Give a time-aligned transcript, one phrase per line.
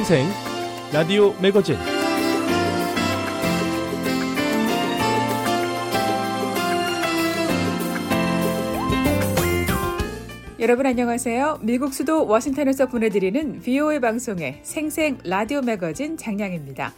[0.00, 0.26] 생생
[0.94, 1.76] 라디오 매거진
[10.58, 11.58] 여러분 안녕하세요.
[11.60, 16.94] 미국 수도 워싱턴에서 보내드리는 VOA 방송의 생생 라디오 매거진 장량입니다.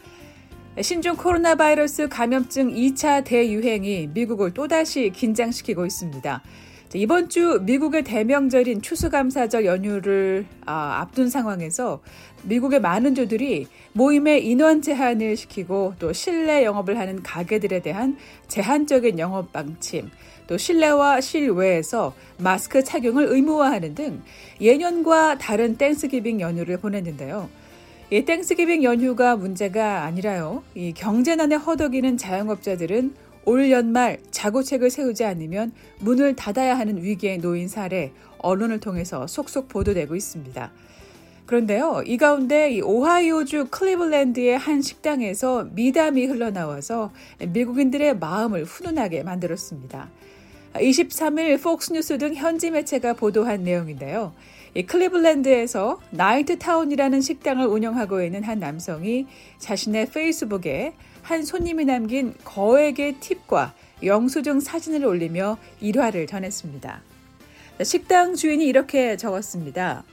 [0.80, 6.40] 신종 코로나 바이러스 감염증 2차 대유행이 미국을 또다시 긴장시키고 있습니다.
[6.94, 12.02] 이번 주 미국의 대명절인 추수감사절 연휴를 아, 앞둔 상황에서
[12.42, 18.18] 미국의 많은 주들이 모임의 인원 제한을 시키고 또 실내 영업을 하는 가게들에 대한
[18.48, 20.10] 제한적인 영업 방침,
[20.46, 24.22] 또 실내와 실외에서 마스크 착용을 의무화하는 등
[24.60, 27.48] 예년과 다른 Thanksgiving 연휴를 보냈는데요.
[28.10, 30.62] 이 Thanksgiving 연휴가 문제가 아니라요.
[30.74, 38.12] 이 경제난에 허덕이는 자영업자들은 올 연말 자구책을 세우지 않으면 문을 닫아야 하는 위기에 놓인 사례
[38.38, 40.70] 언론을 통해서 속속 보도되고 있습니다.
[41.46, 47.12] 그런데요, 이 가운데 이 오하이오주 클리블랜드의 한 식당에서 미담이 흘러나와서
[47.46, 50.08] 미국인들의 마음을 훈훈하게 만들었습니다.
[50.74, 54.32] 23일 폭스뉴스 등 현지 매체가 보도한 내용인데요.
[54.74, 59.26] 이 클리블랜드에서 나이트타운이라는 식당을 운영하고 있는 한 남성이
[59.58, 67.02] 자신의 페이스북에 한 손님이 남긴 거액의 팁과 영수증 사진을 올리며 일화를 전했습니다.
[67.82, 70.04] 식당 주인이 이렇게 적었습니다.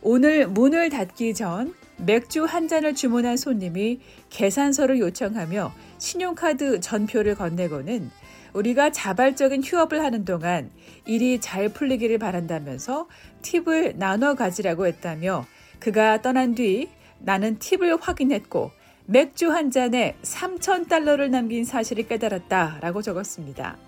[0.00, 8.10] 오늘 문을 닫기 전 맥주 한 잔을 주문한 손님이 계산서를 요청하며 신용카드 전표를 건네고는
[8.52, 10.70] 우리가 자발적인 휴업을 하는 동안
[11.04, 13.08] 일이 잘 풀리기를 바란다면서
[13.42, 15.44] 팁을 나눠 가지라고 했다며
[15.80, 18.70] 그가 떠난 뒤 나는 팁을 확인했고
[19.10, 23.78] 맥주 한 잔에 3,000달러를 남긴 사실을 깨달았다 라고 적었습니다.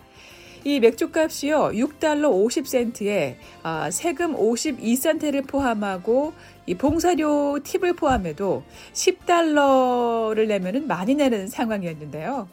[0.65, 6.33] 이 맥주 값이요, 6달러 50센트에 아, 세금 52센트를 포함하고
[6.64, 8.63] 이 봉사료 팁을 포함해도
[8.95, 12.48] 10달러를 내면은 많이 내는 상황이었는데요.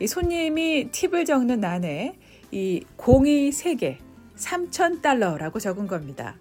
[0.00, 2.14] 이 손님이 팁을 적는 난에
[2.50, 3.98] 이 공이 3개,
[4.36, 6.34] 3,000달러라고 적은 겁니다.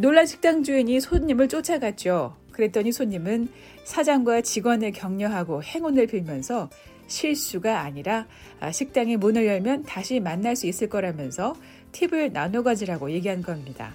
[0.00, 2.34] 놀란 식당 주인이 손님을 쫓아갔죠.
[2.58, 3.48] 그랬더니 손님은
[3.84, 6.68] 사장과 직원을 격려하고 행운을 빌면서
[7.06, 8.26] 실수가 아니라
[8.58, 11.54] 아, 식당의 문을 열면 다시 만날 수 있을 거라면서
[11.92, 13.94] 팁을 나눠 가지라고 얘기한 겁니다.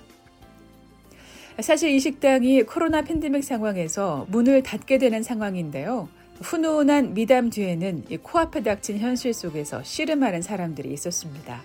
[1.59, 6.07] 사실 이 식당이 코로나 팬데믹 상황에서 문을 닫게 되는 상황인데요.
[6.41, 11.61] 훈훈한 미담 뒤에는 코앞에 닥친 현실 속에서 씨름하는 사람들이 있었습니다.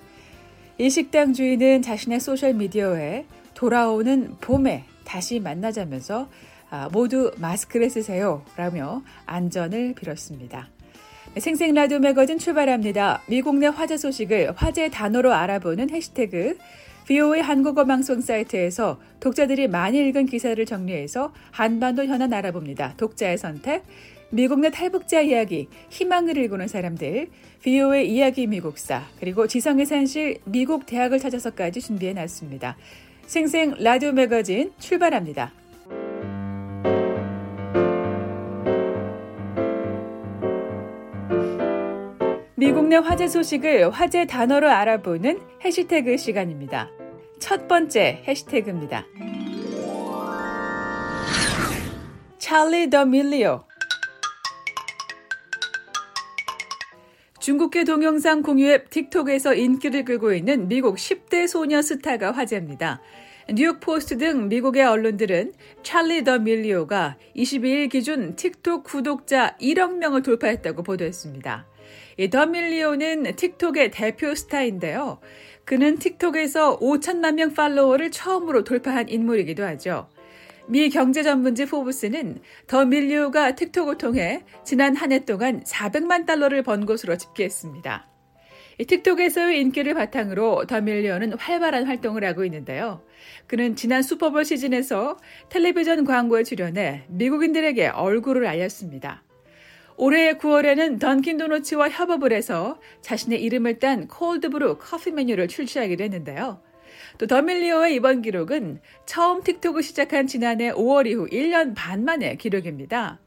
[0.78, 6.47] 이 식당 주인은 자신의 소셜미디어에 돌아오는 봄에 다시 만나자면서 아,
[6.92, 8.42] 모두 마스크를 쓰세요.
[8.56, 10.68] 라며 안전을 빌었습니다.
[11.38, 13.22] 생생 라디오 매거진 출발합니다.
[13.28, 16.58] 미국 내 화제 소식을 화제 단어로 알아보는 해시태그
[17.06, 22.94] VOA 한국어 방송 사이트에서 독자들이 많이 읽은 기사를 정리해서 한반도 현안 알아봅니다.
[22.96, 23.82] 독자의 선택.
[24.30, 27.28] 미국 내 탈북자 이야기, 희망을 일구는 사람들,
[27.62, 32.76] VOA 이야기 미국사, 그리고 지성의 산실 미국 대학을 찾아서까지 준비해 놨습니다.
[33.26, 35.52] 생생 라디오 매거진 출발합니다.
[42.58, 46.90] 미국 내 화제 소식을 화제 단어로 알아보는 해시태그 시간입니다.
[47.38, 49.06] 첫 번째 해시태그입니다.
[52.38, 53.62] 찰리 더 밀리오
[57.38, 63.00] 중국계 동영상 공유 앱 틱톡에서 인기를 끌고 있는 미국 10대 소녀 스타가 화제입니다.
[63.54, 65.52] 뉴욕 포스트 등 미국의 언론들은
[65.84, 71.67] 찰리 더 밀리오가 22일 기준 틱톡 구독자 1억 명을 돌파했다고 보도했습니다.
[72.18, 75.20] 이 더밀리오는 틱톡의 대표 스타인데요.
[75.64, 80.08] 그는 틱톡에서 5천만 명 팔로워를 처음으로 돌파한 인물이기도 하죠.
[80.66, 86.86] 미 경제 전문지 포브스는 더 밀리오가 틱톡을 통해 지난 한 해 동안 400만 달러를 번
[86.86, 88.08] 것으로 집계했습니다.
[88.86, 93.02] 틱톡에서의 인기를 바탕으로 더 밀리오는 활발한 활동을 하고 있는데요.
[93.46, 95.18] 그는 지난 슈퍼볼 시즌에서
[95.50, 99.22] 텔레비전 광고에 출연해 미국인들에게 얼굴을 알렸습니다.
[100.00, 106.62] 올해 9월에는 던킨도너츠와 협업을 해서 자신의 이름을 딴 콜드브루 커피 메뉴를 출시하기도 했는데요.
[107.18, 113.18] 또 더밀리오의 이번 기록은 처음 틱톡을 시작한 지난해 5월 이후 1년 반 만의 기록입니다.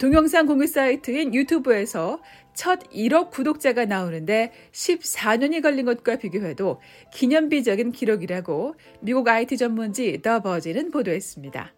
[0.00, 2.20] 동영상 공유 사이트인 유튜브에서
[2.52, 6.80] 첫 1억 구독자가 나오는데 14년이 걸린 것과 비교해도
[7.14, 11.72] 기념비적인 기록이라고 미국 IT 전문지 더 버진은 보도했습니다.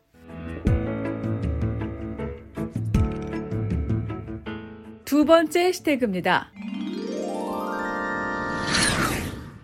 [5.10, 6.52] 두 번째 해시태그입니다.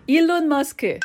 [0.05, 0.99] 일론 머스크.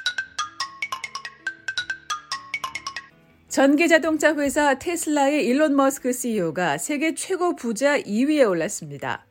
[3.49, 9.27] 전기 자동차 회사 테슬라의 일론 머스크 CEO가 세계 최고 부자 2위에 올랐습니다.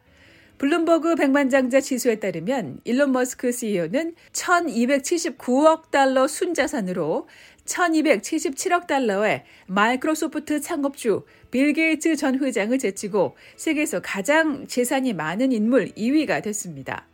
[0.59, 7.27] 블룸버그 백만장자 지수에 따르면 일론 머스크 CEO는 1279억 달러 순자산으로
[7.71, 16.43] 1277억 달러의 마이크로소프트 창업주 빌 게이츠 전 회장을 제치고 세계에서 가장 재산이 많은 인물 2위가
[16.43, 17.07] 됐습니다.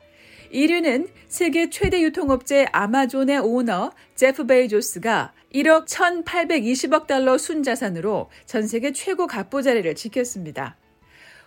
[0.52, 9.28] 1위는 세계 최대 유통업체 아마존의 오너 제프 베이조스가 1억 1,820억 달러 순자산으로 전 세계 최고
[9.28, 10.78] 갑부 자리를 지켰습니다.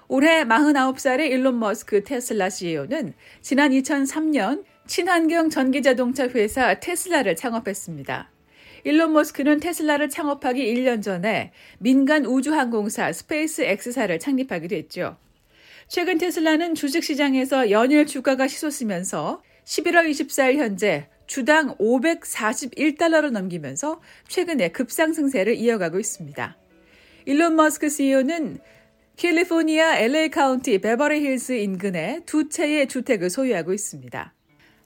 [0.08, 8.28] 올해 49살의 일론 머스크 테슬라 CEO는 지난 2003년 친환경 전기자동차 회사 테슬라를 창업했습니다.
[8.84, 15.16] 일론 머스크는 테슬라를 창업하기 1년 전에 민간 우주항공사 스페이스 X사를 창립하기도 했죠.
[15.88, 25.98] 최근 테슬라는 주식시장에서 연일 주가가 치솟으면서 11월 24일 현재 주당 541달러를 넘기면서 최근에 급상승세를 이어가고
[25.98, 26.56] 있습니다.
[27.26, 28.58] 일론 머스크 CEO는
[29.16, 34.34] 캘리포니아 LA 카운티 베버리 힐스 인근에 두 채의 주택을 소유하고 있습니다.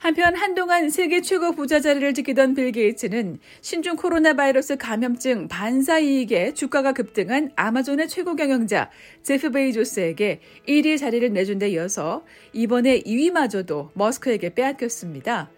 [0.05, 6.53] 한편 한동안 세계 최고 부자 자리를 지키던 빌 게이츠는 신종 코로나 바이러스 감염증 반사 이익에
[6.53, 8.91] 주가가 급등한 아마존의 최고 경영자
[9.23, 12.23] 제프 베이조스에게 1위 자리를 내준 데 이어서
[12.53, 15.49] 이번에 2위마저도 머스크에게 빼앗겼습니다.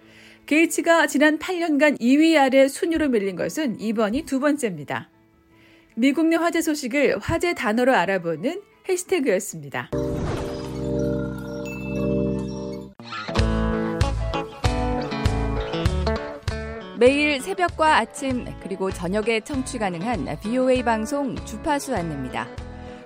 [0.45, 5.09] 게이츠가 지난 8년간 2위 아래 순위로 밀린 것은 이번이 두 번째입니다.
[5.95, 9.89] 미국 내 화제 소식을 화제 단어로 알아보는 해시태그였습니다.
[16.99, 22.47] 매일 새벽과 아침 그리고 저녁에 청취 가능한 BOA 방송 주파수 안내입니다.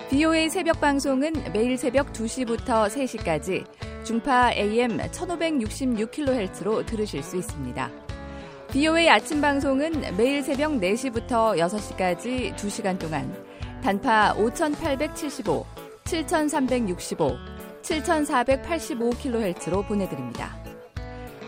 [0.09, 3.65] BOA 새벽 방송은 매일 새벽 2시부터 3시까지
[4.05, 7.91] 중파 AM 1566kHz로 들으실 수 있습니다.
[8.71, 13.35] BOA 아침 방송은 매일 새벽 4시부터 6시까지 2시간 동안
[13.83, 15.65] 단파 5875,
[16.05, 17.35] 7365,
[17.81, 20.57] 7485kHz로 보내드립니다.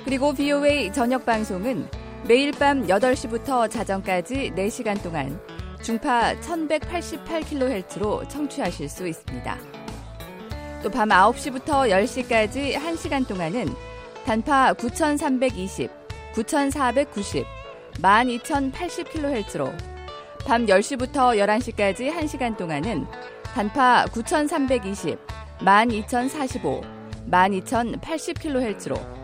[0.03, 5.37] 그리고 BOA 저녁 방송은 매일 밤 8시부터 자정까지 4시간 동안
[5.81, 9.57] 중파 1188kHz로 청취하실 수 있습니다.
[10.81, 13.67] 또 밤 9시부터 10시까지 1시간 동안은
[14.25, 15.89] 단파 9320,
[16.33, 17.45] 9490,
[18.01, 19.73] 12080kHz로
[20.45, 23.05] 밤 10시부터 11시까지 1시간 동안은
[23.53, 25.17] 단파 9320,
[25.59, 26.81] 12045,
[27.29, 29.22] 12080kHz로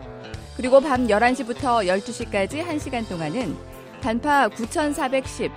[0.60, 3.56] 그리고 밤 11시부터 12시까지 1시간 동안은
[4.02, 5.50] 단파 9410,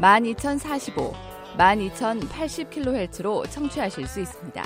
[0.00, 1.14] 12045,
[1.56, 4.64] 12080kHz로 청취하실 수 있습니다.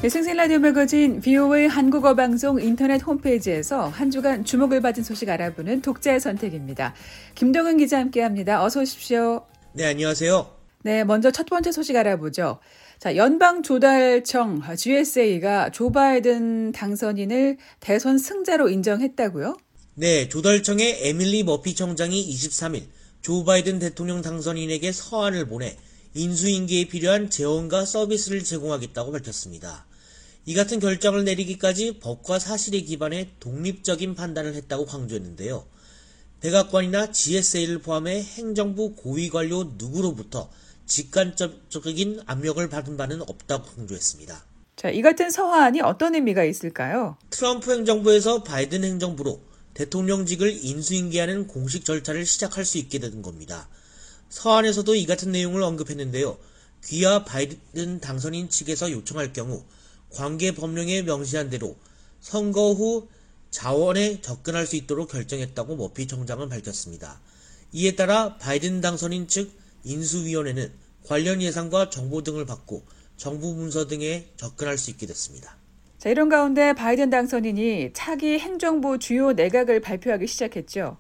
[0.10, 6.20] 생생 라디오 매거진 VOA 한국어 방송 인터넷 홈페이지에서 한 주간 주목을 받은 소식 알아보는 독자의
[6.20, 6.94] 선택입니다.
[7.36, 8.64] 김동은 기자 함께합니다.
[8.64, 9.46] 어서 오십시오.
[9.74, 10.50] 네, 안녕하세요.
[10.84, 12.60] 네, 먼저 첫 번째 소식 알아보죠.
[13.00, 19.58] 자, 연방 조달청 GSA가 조 바이든 당선인을 대선 승자로 인정했다고요?
[19.96, 22.84] 네, 조달청의 에밀리 머피 청장이 23일
[23.22, 25.76] 조 바이든 대통령 당선인에게 서한을 보내
[26.14, 29.87] 인수인계에 필요한 재원과 서비스를 제공하겠다고 밝혔습니다.
[30.48, 35.68] 이 같은 결정을 내리기까지 법과 사실에 기반해 독립적인 판단을 했다고 강조했는데요.
[36.40, 40.50] 백악관이나 GSA를 포함해 행정부 고위 관료 누구로부터
[40.86, 44.46] 직간접적인 압력을 받은 바는 없다고 강조했습니다.
[44.78, 47.18] 자, 이 같은 서한이 어떤 의미가 있을까요?
[47.30, 49.42] 트럼프 행정부에서 바이든 행정부로
[49.74, 53.68] 대통령직을 인수인계하는 공식 절차를 시작할 수 있게 된 겁니다.
[54.30, 56.38] 서한에서도 이 같은 내용을 언급했는데요.
[56.86, 59.66] 귀하 바이든 당선인 측에서 요청할 경우
[60.10, 61.76] 관계 법령에 명시한 대로
[62.20, 63.08] 선거 후
[63.50, 67.22] 자원에 접근할 수 있도록 결정했다고 머피 청장은 밝혔습니다.
[67.72, 69.52] 이에 따라 바이든 당선인 측
[69.84, 70.72] 인수위원회는
[71.04, 72.84] 관련 예산과 정보 등을 받고
[73.16, 75.50] 정부 문서 등에 접근할 수 있게 됐습니다.
[75.50, 75.58] 자,
[75.98, 80.98] 자, 이런 가운데 바이든 당선인이 차기 행정부 주요 내각을 발표하기 시작했죠.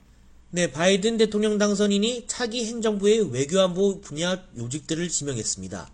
[0.49, 5.91] 네, 바이든 대통령 당선인이 차기 행정부의 외교안보 분야 요직들을 지명했습니다.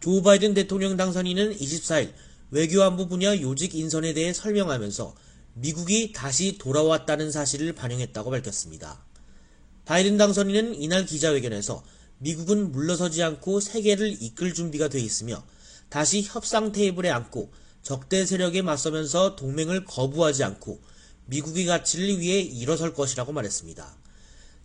[0.00, 2.10] 조 바이든 대통령 당선인은 24일
[2.52, 5.14] 외교안보 분야 요직 인선에 대해 설명하면서
[5.54, 9.02] 미국이 다시 돌아왔다는 사실을 반영했다고 밝혔습니다.
[9.86, 11.82] 바이든 당선인은 이날 기자회견에서
[12.18, 15.42] 미국은 물러서지 않고 세계를 이끌 준비가 돼 있으며
[15.88, 17.50] 다시 협상 테이블에 앉고
[17.82, 20.78] 적대 세력에 맞서면서 동맹을 거부하지 않고
[21.24, 23.96] 미국의 가치를 위해 일어설 것이라고 말했습니다.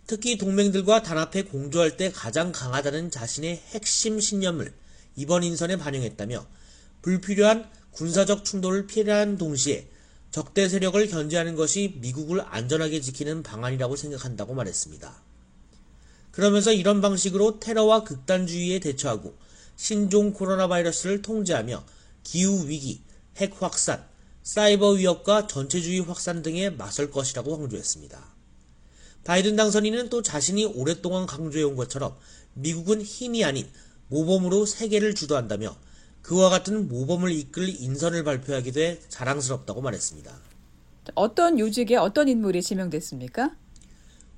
[0.06, 4.74] 특히 동맹들과 단합해 공조할 때 가장 강하다는 자신의 핵심 신념을
[5.16, 6.46] 이번 인선에 반영했다며
[7.00, 9.88] 불필요한 군사적 충돌을 피하는 동시에
[10.30, 15.22] 적대 세력을 견제하는 것이 미국을 안전하게 지키는 방안이라고 생각한다고 말했습니다.
[16.30, 19.36] 그러면서 이런 방식으로 테러와 극단주의에 대처하고
[19.76, 21.84] 신종 코로나 바이러스를 통제하며
[22.22, 23.02] 기후 위기,
[23.36, 24.06] 핵 확산,
[24.42, 28.36] 사이버 위협과 전체주의 확산 등에 맞설 것이라고 강조했습니다.
[29.24, 32.16] 바이든 당선인은 또 자신이 오랫동안 강조해온 것처럼
[32.54, 33.68] 미국은 힘이 아닌
[34.08, 35.76] 모범으로 세계를 주도한다며
[36.28, 40.30] 그와 같은 모범을 이끌 인선을 발표하게 돼 자랑스럽다고 말했습니다.
[41.14, 43.56] 어떤 요직에 어떤 인물이 지명됐습니까?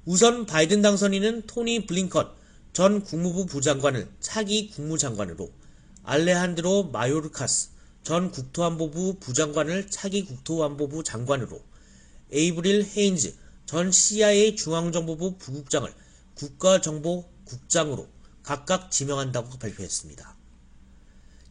[0.05, 2.31] 우선 바이든 당선인은 토니 블링컨
[2.73, 5.51] 전 국무부 부장관을 차기 국무장관으로
[6.05, 7.71] 알레한드로 마요르카스
[8.05, 11.61] 전 국토안보부 부장관을 차기 국토안보부 장관으로
[12.31, 13.35] 에이브릴 헤인즈
[13.67, 15.93] 전 CIA 중앙정보부 부국장을
[16.37, 18.07] 국가정보국장으로
[18.45, 20.30] 각각 지명한다고 발표했습니다.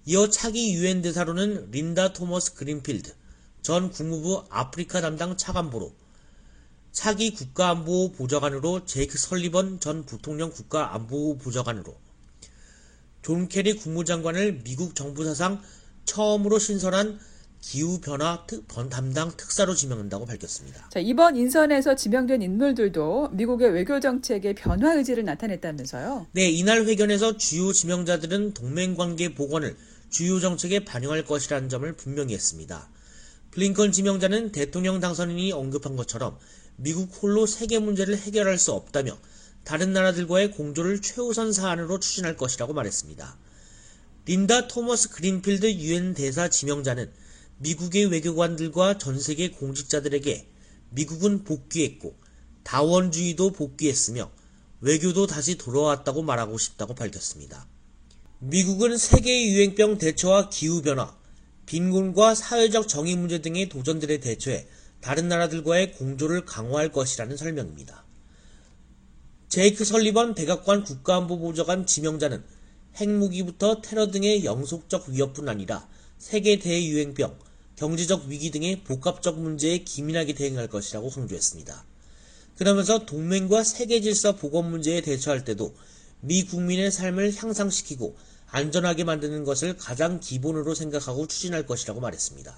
[0.10, 3.14] 이어 차기 유엔 대사로는 린다 토머스 그린필드
[3.62, 5.94] 전 국무부 아프리카 담당 차관보로
[6.92, 11.96] 차기 국가안보 보좌관으로 제이크 설리번 전 부통령 국가안보 보좌관으로
[13.22, 15.62] 존 케리 국무장관을 미국 정부 사상
[16.06, 17.20] 처음으로 신설한
[17.62, 18.48] 기후변화
[18.90, 20.90] 담당 특사로 지명한다고 밝혔습니다.
[20.90, 26.28] 자, 이번 인선에서 지명된 인물들도 미국의 외교 정책의 변화 의지를 나타냈다면서요?
[26.32, 29.76] 네, 이날 회견에서 주요 지명자들은 동맹관계 복원을
[30.10, 32.90] 주요 정책에 반영할 것이라는 점을 분명히 했습니다.
[33.52, 36.38] 블링컨 지명자는 대통령 당선인이 언급한 것처럼
[36.76, 39.18] 미국 홀로 세계 문제를 해결할 수 없다며
[39.64, 43.38] 다른 나라들과의 공조를 최우선 사안으로 추진할 것이라고 말했습니다.
[44.26, 47.12] 린다 토머스 그린필드 유엔 대사 지명자는
[47.58, 50.48] 미국의 외교관들과 전 세계 공직자들에게
[50.92, 52.16] 미국은 복귀했고
[52.64, 54.32] 다원주의도 복귀했으며
[54.82, 57.68] 외교도 다시 돌아왔다고 말하고 싶다고 밝혔습니다.
[58.42, 61.14] 미국은 세계 유행병 대처와 기후변화,
[61.66, 64.66] 빈곤과 사회적 정의 문제 등의 도전들에 대처해
[65.02, 68.06] 다른 나라들과의 공조를 강화할 것이라는 설명입니다.
[69.50, 72.42] 제이크 설리번 백악관 국가안보보좌관 지명자는
[72.96, 77.38] 핵무기부터 테러 등의 영속적 위협뿐 아니라 세계 대유행병,
[77.76, 81.86] 경제적 위기 등의 복합적 문제에 기민하게 대응할 것이라고 강조했습니다.
[82.56, 85.76] 그러면서 동맹과 세계 질서 복원 문제에 대처할 때도
[86.22, 88.16] 미 국민의 삶을 향상시키고
[88.52, 92.56] 안전하게 만드는 것을 가장 기본으로 생각하고 추진할 것이라고 말했습니다.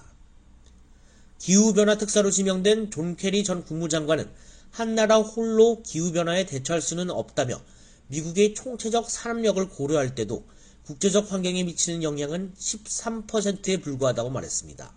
[1.38, 4.30] 기후변화 특사로 지명된 존 케리 전 국무장관은
[4.70, 7.60] 한 나라 홀로 기후변화에 대처할 수는 없다며
[8.06, 10.46] 미국의 총체적 산업력을 고려할 때도
[10.84, 14.94] 국제적 환경에 미치는 영향은 13%에 불과하다고 말했습니다.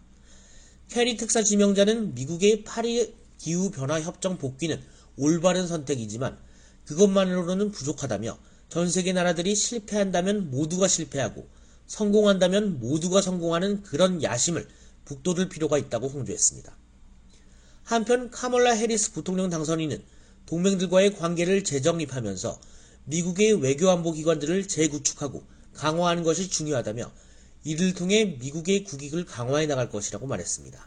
[0.90, 4.82] 케리 특사 지명자는 미국의 파리 기후변화 협정 복귀는
[5.18, 6.38] 올바른 선택이지만
[6.86, 8.38] 그것만으로는 부족하다며
[8.76, 11.48] 전 세계 나라들이 실패한다면 모두가 실패하고
[11.88, 14.68] 성공한다면 모두가 성공하는 그런 야심을
[15.06, 16.76] 북돋을 필요가 있다고 홍조했습니다.
[17.86, 20.04] 한편 카멀라 해리스 부통령 당선인은
[20.48, 22.60] 동맹들과의 관계를 재정립하면서
[23.06, 27.10] 미국의 외교안보 기관들을 재구축하고 강화하는 것이 중요하다며
[27.64, 30.86] 이를 통해 미국의 국익을 강화해 나갈 것이라고 말했습니다.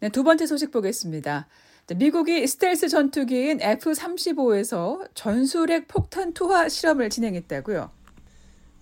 [0.00, 1.48] 네, 두 번째 소식 보겠습니다.
[1.94, 7.92] 미국이 스텔스 전투기인 F-35에서 전술핵 폭탄 투하 실험을 진행했다고요.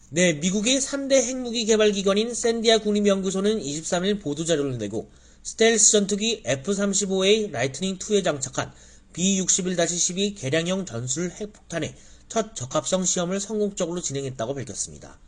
[0.08, 5.10] 네, 미국의 3대 핵무기 개발 기관인 샌디아 국립연구소는 23일 보도자료를 내고
[5.42, 8.72] 스텔스 전투기 F-35A 라이트닝2에 장착한
[9.12, 11.94] B-61-12 개량형 전술 핵폭탄의
[12.28, 15.18] 첫 적합성 시험을 성공적으로 진행했다고 밝혔습니다.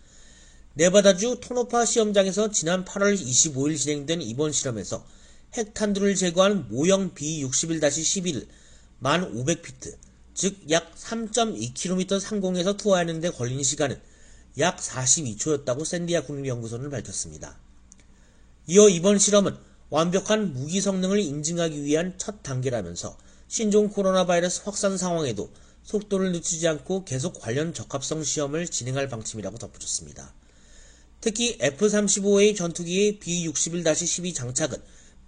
[0.74, 5.04] 네바다주 토노파 시험장에서 지난 8월 25일 진행된 이번 실험에서
[5.56, 8.46] 핵탄두를 제거한 모형 B61-11을
[9.02, 9.96] 1500피트,
[10.34, 13.98] 즉 약 3.2km 상공에서 투하하는 데 걸린 시간은
[14.58, 17.58] 약 42초였다고 샌디아 국립연구소는 밝혔습니다.
[18.66, 19.56] 이어 이번 실험은
[19.88, 23.16] 완벽한 무기 성능을 인증하기 위한 첫 단계라면서
[23.48, 25.50] 신종 코로나 바이러스 확산 상황에도
[25.84, 30.34] 속도를 늦추지 않고 계속 관련 적합성 시험을 진행할 방침이라고 덧붙였습니다.
[31.20, 34.78] 특히 F-35A 전투기의 B-61-12 장착은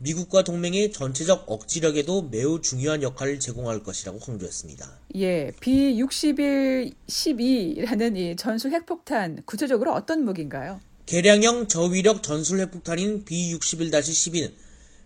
[0.00, 4.98] 미국과 동맹의 전체적 억지력에도 매우 중요한 역할을 제공할 것이라고 강조했습니다.
[5.16, 10.80] 예, B61 12라는 이 전술 핵폭탄 구체적으로 어떤 무기인가요?
[11.06, 14.52] 개량형 저위력 전술 핵폭탄인 B-61-12는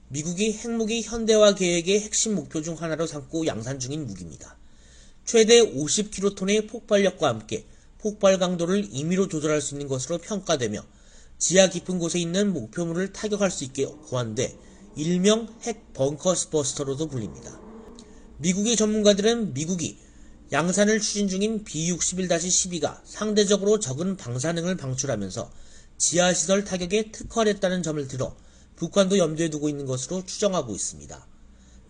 [0.09, 4.59] 미국이 핵무기 현대화 계획의 핵심 목표 중 하나로 삼고 양산 중인 무기입니다.
[5.25, 7.65] 최대 50킬로톤의 폭발력과 함께
[7.99, 10.85] 폭발 강도를 임의로 조절할 수 있는 것으로 평가되며
[11.39, 14.59] 지하 깊은 곳에 있는 목표물을 타격할 수 있게 고안돼
[14.97, 17.59] 일명 핵 벙커스 버스터로도 불립니다.
[18.39, 19.99] 미국의 전문가들은 미국이
[20.53, 25.51] 양산을 추진 중인 B-61-12가 상대적으로 적은 방사능을 방출하면서
[25.97, 28.37] 지하시설 타격에 특화됐다는 점을 들어
[28.77, 31.27] 북한도 염두에 두고 있는 것으로 추정하고 있습니다.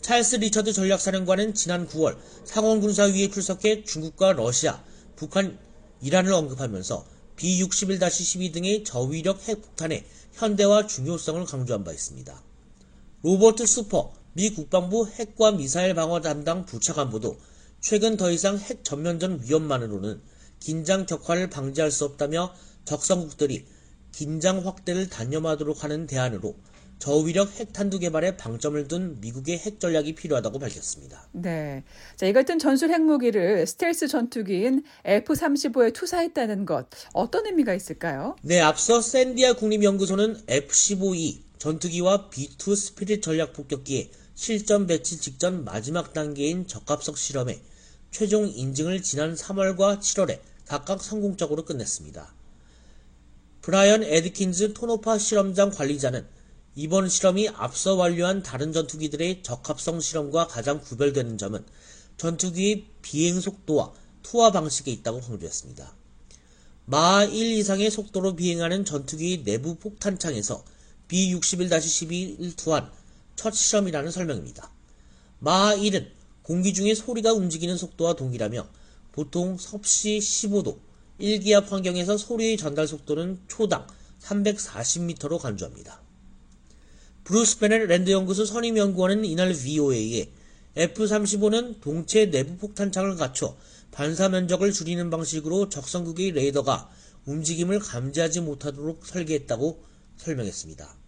[0.02, 4.82] 찰스 리처드 전략사령관은 지난 9월 상원군사위에 출석해 중국과 러시아,
[5.16, 5.58] 북한,
[6.02, 7.06] 이란을 언급하면서
[7.36, 10.04] B-61-12 등의 저위력 핵폭탄의
[10.34, 12.51] 현대화 중요성을 강조한 바 있습니다.
[13.22, 17.36] 로버트 수퍼 미 국방부 핵과 미사일 방어 담당 부차관보도
[17.80, 20.20] 최근 더 이상 핵 전면전 위험만으로는
[20.58, 22.52] 긴장 격화를 방지할 수 없다며
[22.84, 23.64] 적성국들이
[24.10, 26.56] 긴장 확대를 단념하도록 하는 대안으로
[26.98, 31.28] 저위력 핵탄두 개발에 방점을 둔 미국의 핵 전략이 필요하다고 밝혔습니다.
[31.32, 31.84] 네.
[32.16, 38.36] 자, 이 같은 전술 핵무기를 스텔스 전투기인 F-35에 투사했다는 것, 어떤 의미가 있을까요?
[38.42, 46.66] 네, 앞서 샌디아 국립연구소는 F-15E 전투기와 B-2 스피릿 전략 폭격기의 실전 배치 직전 마지막 단계인
[46.66, 47.62] 적합성 실험에
[48.10, 52.34] 최종 인증을 지난 3월과 7월에 각각 성공적으로 끝냈습니다.
[53.60, 56.26] 브라이언 에드킨즈 토노파 실험장 관리자는
[56.74, 61.64] 이번 실험이 앞서 완료한 다른 전투기들의 적합성 실험과 가장 구별되는 점은
[62.16, 63.92] 전투기의 비행 속도와
[64.24, 65.94] 투하 방식에 있다고 강조했습니다.
[66.86, 70.64] 마하 1 이상의 속도로 비행하는 전투기의 내부 폭탄창에서
[71.12, 72.90] B-61-12를 투하한
[73.36, 74.70] 첫 실험이라는 설명입니다.
[75.40, 76.08] 마하 1은
[76.42, 78.66] 공기 중에 소리가 움직이는 속도와 동일하며
[79.12, 80.78] 보통 섭씨 15도,
[81.18, 83.86] 일기압 환경에서 소리의 전달 속도는 초당
[84.22, 86.00] 340m로 간주합니다.
[87.24, 90.30] 브루스 베넷 랜드 연구소 선임 연구원은 이날 VOA에
[90.74, 93.54] F-35는 동체 내부 폭탄창을 갖춰
[93.90, 96.90] 반사 면적을 줄이는 방식으로 적성국의 레이더가
[97.26, 99.84] 움직임을 감지하지 못하도록 설계했다고
[100.16, 101.01] 설명했습니다.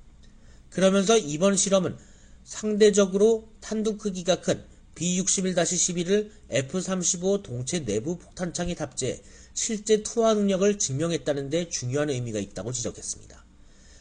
[0.75, 1.97] 그러면서 이번 실험은
[2.43, 4.63] 상대적으로 탄두 크기가 큰
[4.97, 9.23] B-61-12를 F-35 동체 내부 폭탄창에 탑재해
[9.55, 13.45] 실제 투하 능력을 증명했다는 데 중요한 의미가 있다고 지적했습니다.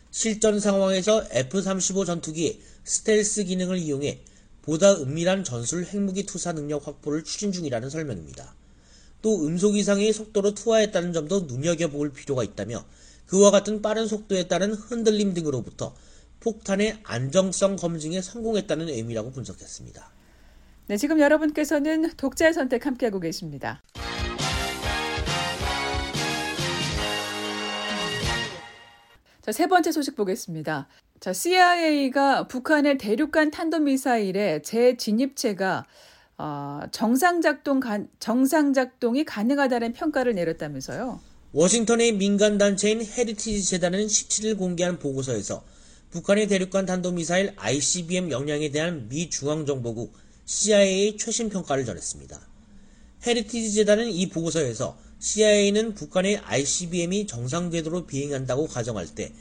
[0.09, 4.21] 실전 상황에서 F-35 전투기의 스텔스 기능을 이용해
[4.63, 8.55] 보다 은밀한 전술 핵무기 투사 능력 확보를 추진 중이라는 설명입니다.
[9.21, 12.83] 또 음속 이상의 속도로 투하했다는 점도 눈여겨볼 필요가 있다며
[13.27, 15.95] 그와 같은 빠른 속도에 따른 흔들림 등으로부터
[16.43, 20.11] 폭탄의 안정성 검증에 성공했다는 의미라고 분석했습니다.
[20.87, 23.81] 네, 지금 여러분께서는 독자의 선택 함께하고 계십니다.
[29.41, 30.87] 자, 세 번째 소식 보겠습니다.
[31.21, 35.85] 자, CIA가 북한의 대륙간 탄도미사일의 재진입체가
[36.37, 37.79] 어, 정상 작동
[38.19, 41.21] 정상 작동이 가능하다는 평가를 내렸다면서요.
[41.53, 45.63] 워싱턴의 민간 단체인 헤리티지 재단은 17일 공개한 보고서에서
[46.13, 50.13] 북한의 대륙간 탄도미사일 ICBM 역량에 대한 미 중앙정보국
[50.45, 52.39] CIA의 최신 평가를 전했습니다.
[53.25, 59.33] 헤리티지 재단은 이 보고서에서 CIA는 북한의 ICBM이 정상 궤도로 비행한다고 가정할 때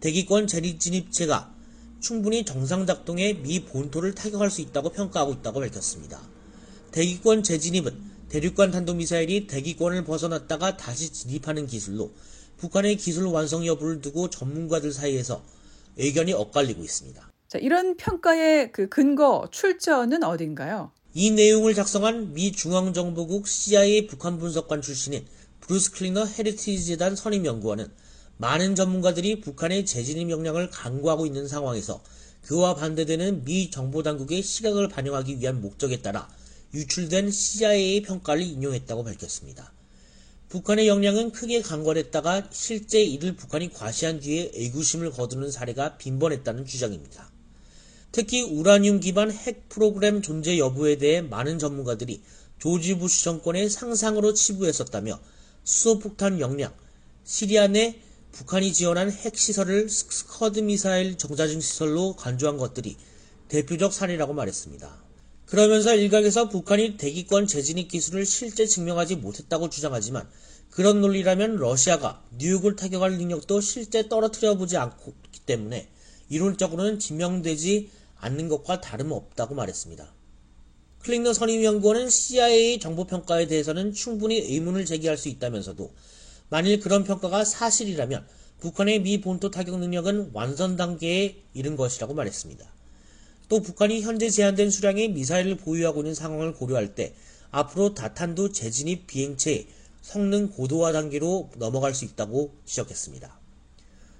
[0.00, 1.54] 대기권 재진입체가
[2.00, 6.26] 충분히 정상 작동해 미 본토를 타격할 수 있다고 평가하고 있다고 밝혔습니다.
[6.90, 12.14] 대기권 재진입은 대륙간 탄도미사일이 대기권을 벗어났다가 다시 진입하는 기술로
[12.56, 15.44] 북한의 기술 완성 여부를 두고 전문가들 사이에서
[15.96, 17.30] 의견이 엇갈리고 있습니다.
[17.48, 20.92] 자, 이런 평가의 그 근거 출처는 어딘가요?
[21.12, 25.24] 이 내용을 작성한 미 중앙정보국 CIA 북한 분석관 출신인
[25.60, 27.86] 브루스 클링너 헤리티지 재단 선임 연구원은
[28.36, 32.02] 많은 전문가들이 북한의 재진입 역량을 간과하고 있는 상황에서
[32.42, 36.28] 그와 반대되는 미 정보당국의 시각을 반영하기 위한 목적에 따라
[36.74, 39.72] 유출된 CIA의 평가를 인용했다고 밝혔습니다.
[40.54, 47.28] 북한의 역량은 크게 간과했다가 실제 이를 북한이 과시한 뒤에 의구심을 거두는 사례가 빈번했다는 주장입니다.
[48.12, 52.22] 특히 우라늄 기반 핵 프로그램 존재 여부에 대해 많은 전문가들이
[52.60, 55.18] 조지 부시 정권의 상상으로 치부했었다며
[55.64, 56.72] 수소폭탄 역량,
[57.24, 57.98] 시리아 내
[58.30, 62.96] 북한이 지원한 핵시설을 스커드 미사일 정자중 시설로 간주한 것들이
[63.48, 65.03] 대표적 사례라고 말했습니다.
[65.54, 70.28] 그러면서 일각에서 북한이 대기권 재진입 기술을 실제 증명하지 못했다고 주장하지만
[70.68, 75.12] 그런 논리라면 러시아가 뉴욕을 타격할 능력도 실제 떨어뜨려 보지 않기
[75.46, 75.88] 때문에
[76.28, 80.12] 이론적으로는 증명되지 않는 것과 다름없다고 말했습니다.
[80.98, 85.94] 클링너 선임연구원은 CIA 정보평가에 대해서는 충분히 의문을 제기할 수 있다면서도
[86.48, 88.26] 만일 그런 평가가 사실이라면
[88.58, 92.73] 북한의 미 본토 타격 능력은 완성 단계에 이른 것이라고 말했습니다.
[93.54, 97.14] 또 북한이 현재 제한된 수량의 미사일을 보유하고 있는 상황을 고려할 때
[97.52, 99.68] 앞으로 다탄두 재진입 비행체의
[100.02, 103.38] 성능 고도화 단계로 넘어갈 수 있다고 지적했습니다.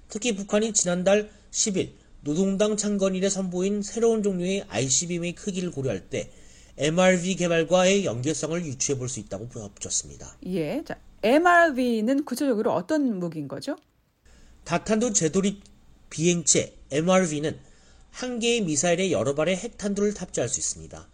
[0.07, 1.89] 특히 북한이 지난달 10일
[2.21, 6.31] 노동당 창건일에 선보인 새로운 종류의 ICBM의 크기를 고려할 때
[6.77, 10.37] MRV 개발과의 연계성을 유추해 볼 수 있다고 붙였습니다.
[10.45, 10.81] 예.
[10.85, 13.75] 자, MRV는 구체적으로 어떤 무기인 거죠?
[14.63, 15.61] 다탄두 재돌입
[16.09, 17.74] 비행체 MRV는
[18.15, 21.09] 한 개의 미사일에 여러 발의 핵탄두를 탑재할 수 있습니다.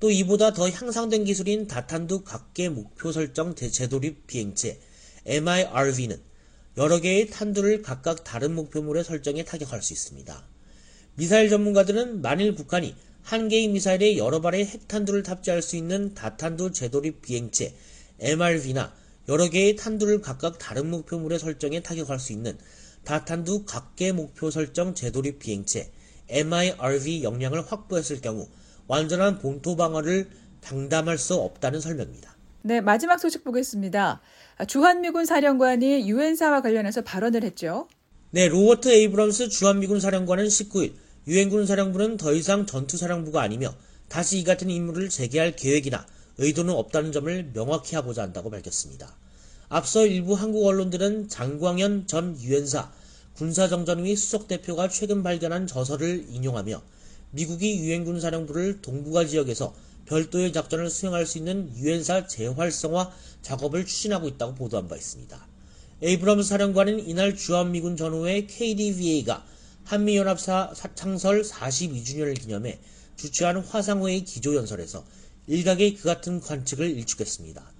[0.00, 4.80] 또 이보다 더 향상된 기술인 다탄두 각계 목표 설정 재돌입 비행체
[5.26, 6.18] MIRV는
[6.78, 10.48] 여러 개의 탄두를 각각 다른 목표물에 설정해 타격할 수 있습니다.
[11.16, 17.20] 미사일 전문가들은 만일 북한이 한 개의 미사일에 여러 발의 핵탄두를 탑재할 수 있는 다탄두 재돌입
[17.20, 17.74] 비행체
[18.18, 18.94] MRV나
[19.28, 22.56] 여러 개의 탄두를 각각 다른 목표물에 설정해 타격할 수 있는
[23.04, 25.92] 다탄두 각계 목표 설정 재돌입 비행체
[26.28, 28.48] MIRV 역량을 확보했을 경우
[28.86, 30.28] 완전한 본토 방어를
[30.60, 32.36] 장담할 수 없다는 설명입니다.
[32.62, 34.20] 네, 마지막 소식 보겠습니다.
[34.66, 37.88] 주한미군 사령관이 유엔사와 관련해서 발언을 했죠.
[38.30, 40.94] 네, 로버트 에이브럼스 주한미군 사령관은 19일
[41.28, 43.74] 유엔군 사령부는 더 이상 전투사령부가 아니며
[44.08, 46.06] 다시 이 같은 임무를 재개할 계획이나
[46.38, 49.16] 의도는 없다는 점을 명확히 하고자 한다고 밝혔습니다.
[49.68, 52.92] 앞서 일부 한국 언론들은 장광현 전 유엔사
[53.36, 56.82] 군사정전위 수석 대표가 최근 발견한 저서를 인용하며
[57.32, 59.74] 미국이 유엔 군 사령부를 동북아 지역에서
[60.06, 65.46] 별도의 작전을 수행할 수 있는 유엔사 재활성화 작업을 추진하고 있다고 보도한 바 있습니다.
[66.00, 69.44] 에이브럼스 사령관은 이날 주한미군 전우회 KDVA가
[69.84, 72.78] 한미연합사 창설 42주년을 기념해
[73.16, 75.04] 주최한 화상회의 기조연설에서
[75.46, 77.72] 일각의 그 같은 관측을 일축했습니다.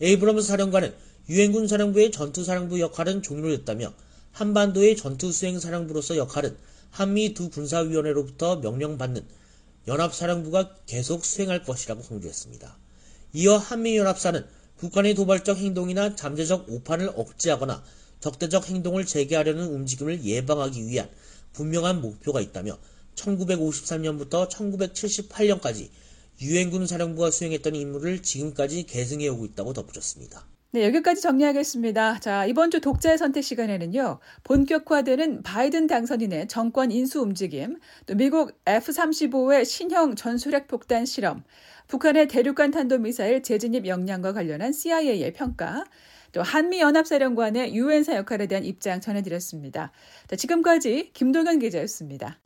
[0.00, 0.94] 에이브럼스 사령관은
[1.28, 3.92] 유엔군 사령부의 전투사령부 역할은 종료됐다며
[4.32, 6.56] 한반도의 전투수행사령부로서 역할은
[6.90, 9.24] 한미 두 군사위원회로부터 명령받는
[9.86, 12.76] 연합사령부가 계속 수행할 것이라고 강조했습니다.
[13.34, 14.44] 이어 한미연합사는
[14.78, 17.82] 북한의 도발적 행동이나 잠재적 오판을 억제하거나
[18.20, 21.08] 적대적 행동을 재개하려는 움직임을 예방하기 위한
[21.52, 22.78] 분명한 목표가 있다며
[23.14, 25.90] 1953년부터 1978년까지
[26.40, 30.46] 유엔군 사령부가 수행했던 임무를 지금까지 계승해오고 있다고 덧붙였습니다.
[30.72, 32.20] 네, 여기까지 정리하겠습니다.
[32.20, 39.64] 자, 이번 주 독자의 선택 시간에는요, 본격화되는 바이든 당선인의 정권 인수 움직임, 또 미국 F-35의
[39.64, 41.42] 신형 전술핵 폭탄 실험,
[41.88, 45.82] 북한의 대륙간 탄도미사일 재진입 역량과 관련한 CIA의 평가,
[46.30, 49.90] 또 한미연합사령관의 유엔사 역할에 대한 입장 전해드렸습니다.
[50.28, 52.38] 자, 지금까지 김동현 기자였습니다.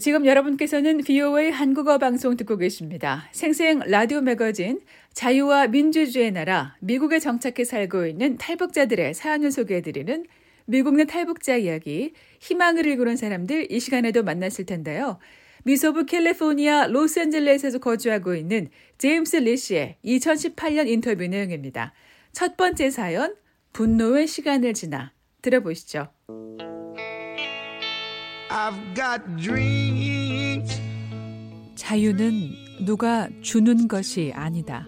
[0.00, 3.28] 지금 여러분께서는 VOA 한국어 방송 듣고 계십니다.
[3.32, 4.80] 생생 라디오 매거진
[5.12, 10.26] 자유와 민주주의 나라 미국에 정착해 살고 있는 탈북자들의 사연을 소개해드리는
[10.66, 15.18] 미국 내 탈북자 이야기 희망을 일구는 사람들 이 시간에도 만났을 텐데요.
[15.64, 21.92] 미소부 캘리포니아 로스앤젤레스에서 거주하고 있는 제임스 리 씨의 2018년 인터뷰 내용입니다.
[22.32, 23.34] 첫 번째 사연
[23.72, 26.08] 분노의 시간을 지나 들어보시죠.
[31.74, 34.86] 자유는 누가 주는 것이 아니다.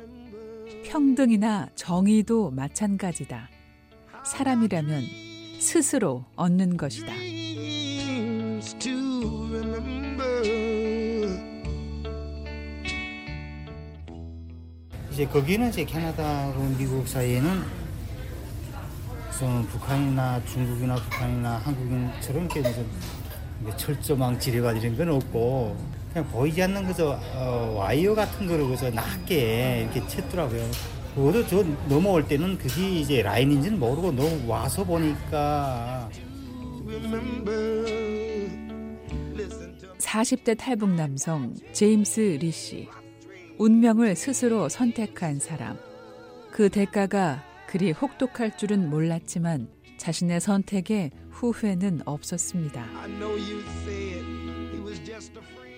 [0.84, 3.48] 평등이나 정의도 마찬가지다.
[4.24, 5.04] 사람이라면
[5.58, 7.12] 스스로 얻는 것이다.
[15.12, 17.80] 이제 거기는 이제 캐나다하고 미국 사이에는
[19.70, 22.62] 북한이나 중국이나 북한이나 한국인처럼 이렇게
[23.76, 25.76] 철조망 지뢰가 이런 건 없고
[26.12, 30.70] 그냥 보이지 않는 그저 어, 와이어 같은 거를 그저 낮게 이렇게 쳤더라고요.
[31.14, 36.08] 그것도 저 넘어올 때는 그게 이제 라인인지는 모르고 너무 와서 보니까
[39.98, 42.88] 40대 탈북 남성 제임스 리 씨.
[43.58, 45.76] 운명을 스스로 선택한 사람.
[46.50, 49.68] 그 대가가 그리 혹독할 줄은 몰랐지만
[49.98, 51.10] 자신의 선택에
[51.48, 52.86] 후회는 없었습니다.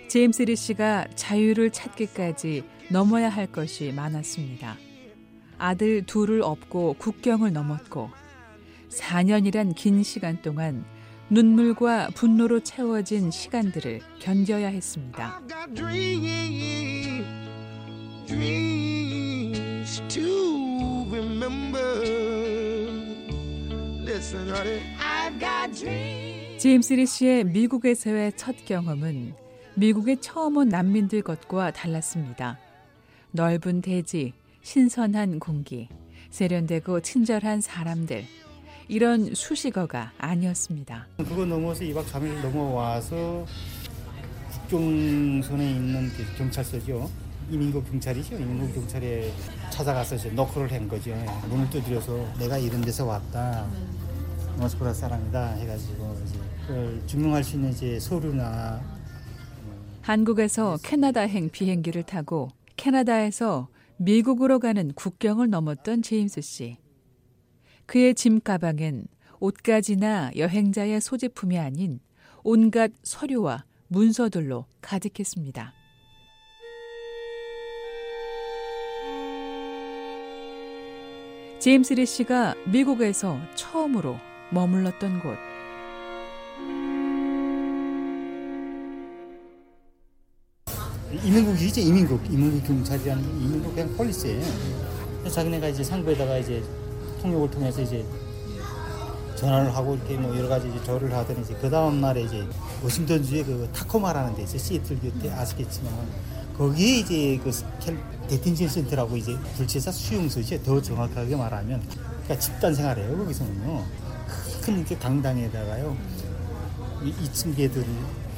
[0.08, 4.76] 제임스 리 씨가 자유를 찾기까지 넘어야 할 것이 많았습니다.
[5.58, 8.10] 아들 둘을 업고 국경을 넘었고
[8.90, 10.84] 4년이란 긴 시간 동안
[11.30, 15.40] 눈물과 분노로 채워진 시간들을 견뎌야 했습니다.
[15.40, 17.24] I've got dreams,
[18.26, 19.12] dreams
[26.58, 29.34] 제임스 리 씨의 미국에서의 첫 경험은
[29.74, 32.56] 미국에 처음 온 난민들 것과 달랐습니다.
[33.32, 34.32] 넓은 대지,
[34.62, 35.88] 신선한 공기,
[36.30, 38.24] 세련되고 친절한 사람들.
[38.86, 41.08] 이런 수식어가 아니었습니다.
[41.16, 43.44] 그거 넘어서 2박 3일 넘어와서
[44.68, 47.10] 국경선에 있는 그 경찰서죠.
[47.50, 48.36] 이민국 경찰이죠.
[48.36, 49.32] 이민국 경찰에
[49.70, 51.10] 찾아가서 이제 너클을 한 거죠.
[51.48, 53.66] 문을 두드려서 내가 이런 데서 왔다.
[54.58, 58.80] 모스크바 사람이다 해가지고 이제 그걸 증명할 수 있는 이제 서류나
[60.02, 66.76] 한국에서 캐나다행 비행기를 타고 캐나다에서 미국으로 가는 국경을 넘었던 제임스 씨.
[67.86, 69.06] 그의 짐 가방엔
[69.38, 72.00] 옷가지나 여행자의 소지품이 아닌
[72.42, 75.72] 온갖 서류와 문서들로 가득했습니다.
[81.60, 84.16] 제임스 리 씨가 미국에서 처음으로
[84.52, 85.38] 머물렀던 곳.
[91.24, 91.80] 이민국이죠.
[91.80, 92.20] 이민국.
[92.30, 94.42] 이민국 경찰이라는 게 이민국 그냥 폴리스예요.
[95.30, 96.62] 자기네가 이제 상부에다가 이제
[97.20, 98.04] 통역을 통해서 이제
[99.36, 102.44] 전화를 하고 이렇게 뭐 여러 가지 이제 절을 하더니 이제 그 다음 날에 이제
[102.82, 104.58] 워싱턴 주에 그 타코마라는 데 있어요.
[104.58, 105.92] 시애틀 곁에 아시겠지만
[106.56, 107.96] 거기에 이제 그 캘-
[108.28, 110.62] detention center라고 이제 불체자 수용소죠.
[110.62, 111.82] 더 정확하게 말하면
[112.24, 113.16] 그러니까 집단 생활이에요.
[113.18, 113.84] 거기서는요.
[114.62, 115.96] 큰 이렇게 강당에다가요.
[117.02, 117.86] 이 2층 bed들을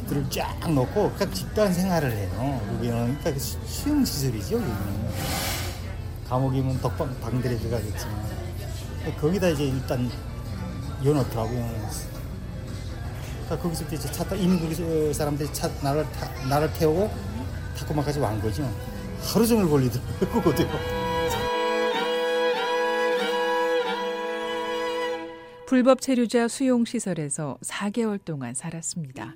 [0.09, 2.61] 들을 쫙 놓고 그러니까 집단 생활을 해요.
[2.77, 4.57] 여기는 그러니까 그 수- 수용 시설이죠.
[4.57, 5.11] 여기는
[6.29, 8.15] 감옥이면 독방 방들에 들어가겠지만
[9.21, 10.11] 거기다 이제 일단
[11.05, 11.81] 여놓더라고요.
[13.45, 17.11] 그러니까 거기서 이제 차 타, 이민국 사람들이 차 나를 타, 나를 태우고
[17.79, 18.67] 타코마까지 완 거죠.
[19.23, 21.04] 하루 종일 걸리더라고요.
[25.67, 29.35] 불법 체류자 수용 시설에서 4개월 동안 살았습니다.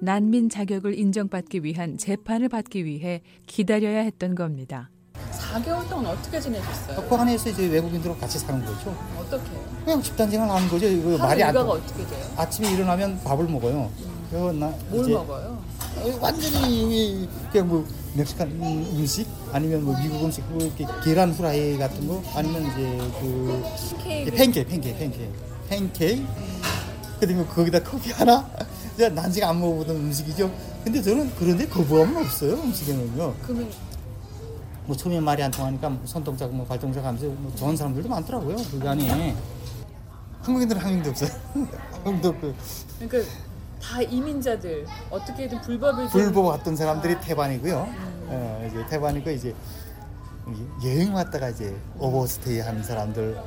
[0.00, 4.90] 난민 자격을 인정받기 위한 재판을 받기 위해 기다려야 했던 겁니다.
[5.30, 7.08] 4개월 동안 어떻게 지내셨어요?
[7.08, 8.96] 그 안에서 이제 외국인들하고 같이 사는 거죠.
[9.16, 9.64] 어떻게 해요?
[9.84, 10.86] 그냥 집단 생활 하는 거죠.
[10.88, 11.60] 이거 말이 안 돼.
[11.60, 12.26] 어떻게 돼요?
[12.36, 13.90] 아침에 일어나면 밥을 먹어요.
[14.30, 15.62] 그래서 나뭘 이제 먹어요?
[15.96, 22.08] 어, 완전히 그냥 뭐 멕시칸 음식 아니면 뭐 미국 음식 뭐 이렇게 계란 후라이 같은
[22.08, 23.62] 거 아니면 이제 그
[24.02, 26.26] 팬케이크 팬케이크 팬케이크 팬케이크?
[27.18, 28.46] 그리고 거기다 커피 하나?
[28.94, 30.50] 이제 난지가 안 먹어보던 음식이죠
[30.84, 33.34] 근데 저는 그런데 거부감은 없어요 음식에는요.
[33.42, 33.70] 그러면
[34.84, 38.86] 뭐 처음에 말이 안 통하니까 뭐 손동작 뭐 발동작 하면서 뭐 좋은 사람들도 많더라고요 그
[38.88, 39.34] 안에.
[40.42, 41.30] 한국인들은 한 명도 없어요?
[41.54, 41.68] 한
[42.04, 42.52] 명도 없고
[42.98, 43.30] 그러니까
[43.80, 47.88] 다 이민자들 어떻게든 불법을 좀- 불보 왔던 사람들이 태반이고요.
[48.26, 49.54] 어, 이제 태반이고 이제
[50.84, 53.38] 여행 왔다가 이제 오버스테이 하는 사람들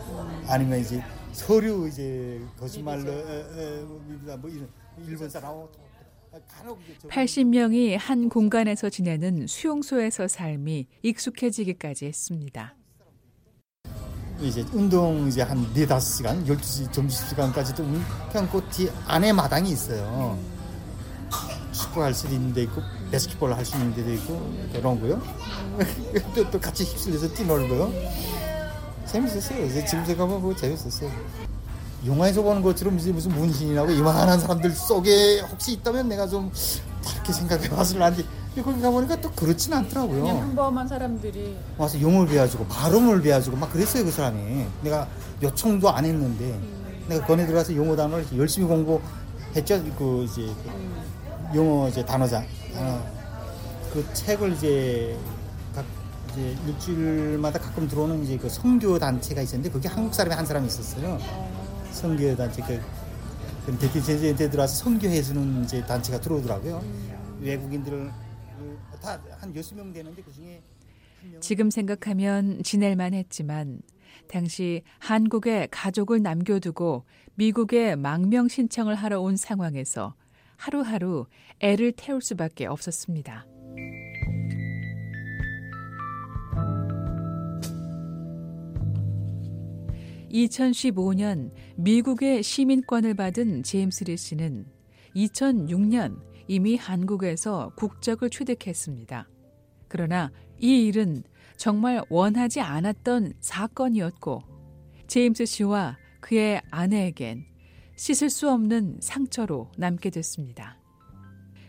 [0.48, 1.04] 아니면 이제
[1.36, 4.70] 서류 이제 거짓말로 에, 에, 뭐, 뭐 이런
[5.06, 12.76] 일본 저- 80명이 한 공간에서 지내는 수용소에서 삶이 익숙해지기까지 했습니다.
[14.42, 17.84] 이제 운동 이제 한 네다섯 시간, 12시 점심시간까지도
[18.52, 20.38] 그뒤 안에 마당이 있어요.
[21.72, 25.22] 축구할 수도 있는 데 있고 바스켓볼 할 수 있는 데도 있고 그런 거요.
[26.36, 27.92] 또, 또 같이 휩쓸려서 뛰놀고요.
[29.16, 29.66] 재밌었어요.
[29.66, 31.10] 이제 지금 생각하면 그거 재밌었어요.
[32.06, 36.52] 영화에서 보는 것처럼 이제 무슨 문신이라고 이만한 사람들 속에 혹시 있다면 내가 좀
[37.04, 38.24] 다르게 생각해 봤을 란데.
[38.64, 40.22] 거기 가보니까 또 그렇진 않더라고요.
[40.22, 41.58] 그냥 평범한 사람들이.
[41.78, 44.66] 와서 영어를 배워주고 발음을 배워주고 막 그랬어요 그 사람이.
[44.82, 45.08] 내가
[45.42, 46.58] 요청도 안 했는데
[47.08, 49.84] 내가 권에 들어가서 영어 단어를 열심히 공부했죠.
[49.98, 50.50] 그 이제
[51.52, 52.46] 그 영어 이제 단어장.
[52.76, 53.12] 어,
[53.94, 55.35] 그 책을 이제 각
[56.36, 61.18] 이제 일주일마다 가끔 들어오는 이제 그 선교 단체가 있었는데 거기 한국 사람이 한 사람이 있었어요
[61.92, 62.82] 선교 단체 그,
[63.66, 66.84] 그 대티센터에 들어와서 선교해주는 이제 단체가 들어오더라고요
[67.42, 68.12] 외국인들을
[69.02, 70.64] 다 한 여섯 명 되는데 그 중에
[71.40, 73.80] 지금 생각하면 지낼만 했지만
[74.28, 80.16] 당시 한국에 가족을 남겨두고 미국에 망명 신청을 하러 온 상황에서
[80.58, 81.28] 하루하루
[81.60, 83.46] 애를 태울 수밖에 없었습니다.
[90.36, 94.66] (2015년) 미국의 시민권을 받은 제임스 리 씨는
[95.16, 99.30] (2006년) 이미 한국에서 국적을 취득했습니다.
[99.88, 101.24] 그러나 이 일은
[101.56, 104.42] 정말 원하지 않았던 사건이었고
[105.08, 107.46] 제임스 씨와 그의 아내에겐
[107.96, 110.78] 씻을 수 없는 상처로 남게 됐습니다.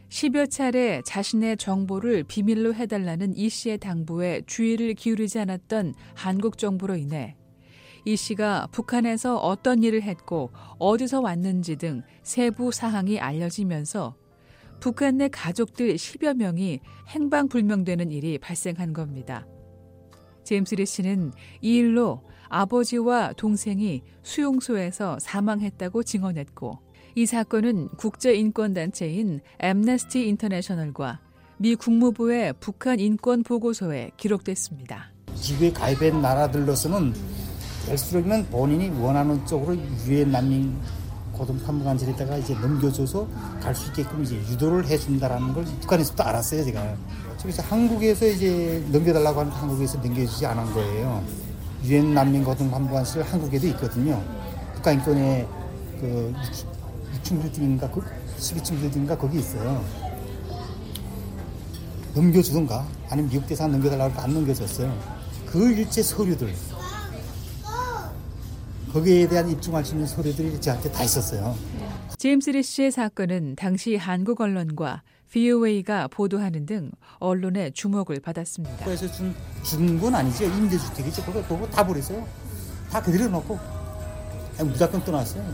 [0.09, 7.37] 10여 차례 자신의 정보를 비밀로 해달라는 이 씨의 당부에 주의를 기울이지 않았던 한국 정부로 인해
[8.07, 14.15] 이 씨가 북한에서 어떤 일을 했고 어디서 왔는지 등 세부 사항이 알려지면서
[14.79, 19.45] 북한 내 가족들 10여 명이 행방불명되는 일이 발생한 겁니다.
[20.45, 26.79] 제임스 리 씨는 이 일로 아버지와 동생이 수용소에서 사망했다고 증언했고
[27.17, 31.23] 이 사건은 국제인권단체인 엠네스티 인터내셔널과
[31.59, 35.13] 미 국무부의 북한 인권 보고서에 기록됐습니다.
[35.35, 37.46] 지구에 가입한 나라들로서는
[37.87, 40.77] 될수록이면 본인이 원하는 쪽으로 유엔 난민
[41.33, 43.29] 고등 판무관실에다가 이제 넘겨줘서
[43.61, 46.97] 갈 수 있게끔 이제 유도를 해준다라는 걸 북한에서부터 알았어요 제가.
[47.39, 51.23] 저기서 한국에서 이제 넘겨달라고 하는데 한국에서 넘겨주지 않은 거예요.
[51.85, 54.23] 유엔 난민 고등 판무관실 한국에도 있거든요.
[54.75, 55.47] 북한 인권의
[56.01, 56.35] 그
[57.23, 58.03] 6층 빌딩인가 그
[58.39, 59.85] 12층 빌딩인가 거기 있어요.
[62.15, 64.93] 넘겨주던가 아니면 미국 대상 넘겨달라고 안 넘겨줬어요.
[65.45, 66.53] 그 일체 서류들
[68.97, 71.55] 거기에 대한 입증할 수 있는 서류들이 저한테 다 있었어요.
[72.17, 78.87] 제임스 리 씨의 사건은 당시 한국 언론과 VOA가 보도하는 등 언론의 주목을 받았습니다.
[78.87, 80.45] 그래서 준, 준건 아니죠.
[80.45, 81.25] 임대주택이죠.
[81.27, 82.27] 그거, 그거 다 버렸어요.
[82.91, 83.59] 다 그대로 놓고
[84.61, 85.45] 무작정 떠났어요.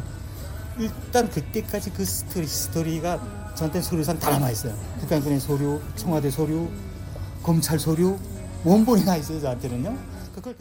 [0.78, 4.72] 일단 그때까지 그 스토리, 스토리가 저한테 서류상 다 남아있어요.
[5.00, 6.68] 북한군의 서류, 청와대 서류,
[7.42, 8.16] 검찰 서류,
[8.64, 9.40] 원본이 나 있어요.
[9.40, 9.98] 저한테는요.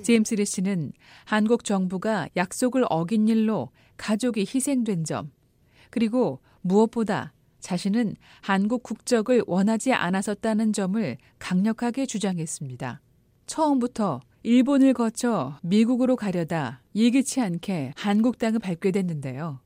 [0.04, 0.94] 제임스 리 씨는
[1.26, 5.32] 한국 정부가 약속을 어긴 일로 가족이 희생된 점,
[5.90, 13.02] 그리고 무엇보다 자신은 한국 국적을 원하지 않았었다는 점을 강력하게 주장했습니다.
[13.46, 19.60] 처음부터 일본을 거쳐 미국으로 가려다 예기치 않게 한국 땅을 밟게 됐는데요.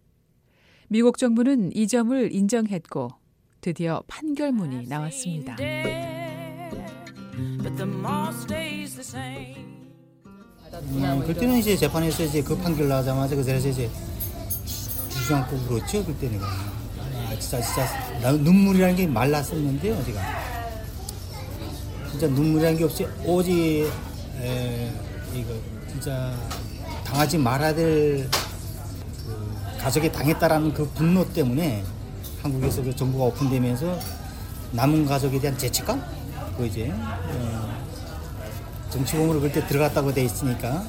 [0.87, 3.09] 미국 정부는 이 점을 인정했고
[3.61, 5.55] 드디어 판결문이 나왔습니다.
[10.83, 13.89] 음, 그때는 이제 재판에서 이제 그 판결 나자마자 그 자리에서 이제
[15.09, 16.05] 주지 않고 울었죠?
[16.05, 17.85] 그때 내가 아, 진짜 진짜
[18.21, 20.21] 나 눈물이라는 게 말랐었는데요 제가.
[22.11, 23.89] 진짜 눈물이라는 게 없이 오직
[24.41, 24.91] 에,
[25.33, 25.53] 이거
[25.89, 26.33] 진짜
[27.05, 28.29] 당하지 말아야 될
[29.25, 31.83] 그 가족이 당했다라는 그 분노 때문에
[32.41, 33.99] 한국에서 그 정부가 오픈되면서
[34.71, 36.03] 남은 가족에 대한 죄책감?
[36.57, 37.64] 그 이제 어,
[38.99, 40.83] 정치공으로 그때 들어갔다고 돼 있으니까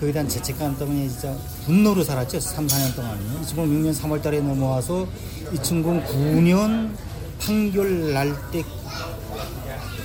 [0.00, 2.40] 그에 대한 죄책감 때문에 진짜 분노로 살았죠.
[2.40, 3.40] 3, 4년 동안요.
[3.42, 5.06] 2006년 3월 달에 넘어와서
[5.52, 6.90] 2009년
[7.38, 8.34] 판결 날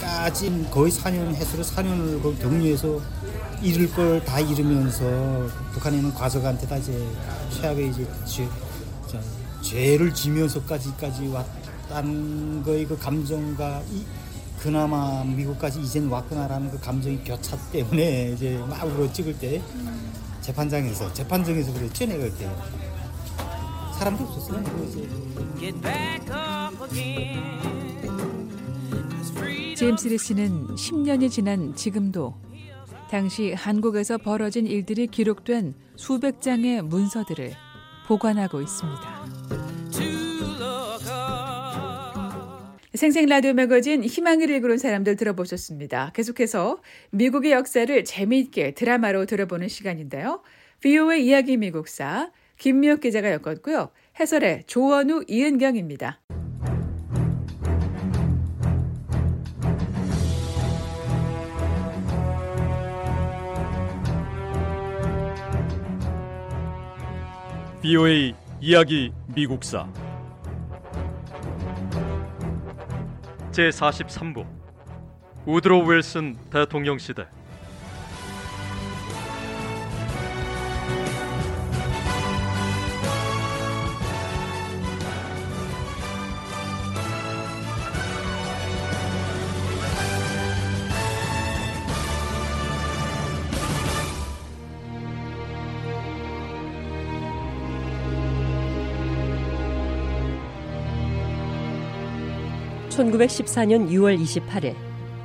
[0.02, 3.00] 때까지 거의 4년 해수로 4년을 그 격리해서
[3.64, 7.08] 잃을 걸 다 잃으면서 북한에 있는 과적한테 다 이제
[7.60, 8.48] 최악의 이제 죄,
[9.08, 9.18] 저,
[9.64, 14.04] 죄를 지면서까지까지 왔다는 거의 그 감정과 이,
[14.68, 19.62] 그나마 미국까지 이젠 왔구나라는 그 감정이 교차 때문에 이제 막 울어 찍을 때
[20.42, 22.52] 재판장에서 재판정에서 그랬죠 내가 그때
[23.98, 24.62] 사람도 없었어요
[29.78, 32.36] 제임스 리 씨는 10년이 지난 지금도
[33.10, 37.54] 당시 한국에서 벌어진 일들이 기록된 수백 장의 문서들을
[38.06, 39.37] 보관하고 있습니다.
[42.98, 46.12] 생생 라디오 매거진 희망을 읽는 사람들 들어보셨습니다.
[46.14, 46.82] 계속해서
[47.12, 50.42] 미국의 역사를 재미있게 드라마로 들어보는 시간인데요.
[50.82, 53.92] VOA 이야기 미국사 김미혁 기자가 엮었고요.
[54.20, 56.20] 해설의 조원우 이은경입니다.
[67.82, 69.88] BOA 이야기 미국사
[73.58, 74.46] 제43부.
[75.48, 77.26] 우드로 윌슨 대통령 시대
[102.98, 104.74] (1914년 6월 28일)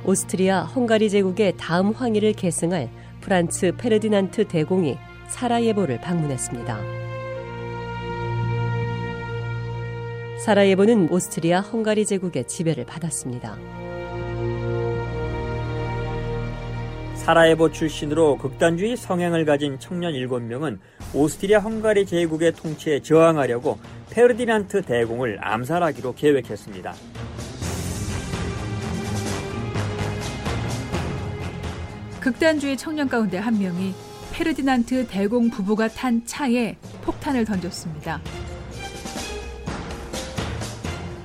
[0.05, 2.89] 오스트리아 헝가리 제국의 다음 황위를 계승할
[3.21, 4.97] 프란츠 페르디난트 대공이
[5.27, 6.79] 사라예보를 방문했습니다.
[10.45, 13.57] 사라예보는 오스트리아 헝가리 제국의 지배를 받았습니다.
[17.15, 20.77] 사라예보 출신으로 극단주의 성향을 가진 청년 7명은
[21.15, 23.79] 오스트리아 헝가리 제국의 통치에 저항하려고
[24.11, 26.93] 페르디난트 대공을 암살하기로 계획했습니다.
[32.23, 33.93] 극단주의 청년 가운데 한 명이
[34.31, 38.21] 페르디난트 대공 부부가 탄 차에 폭탄을 던졌습니다.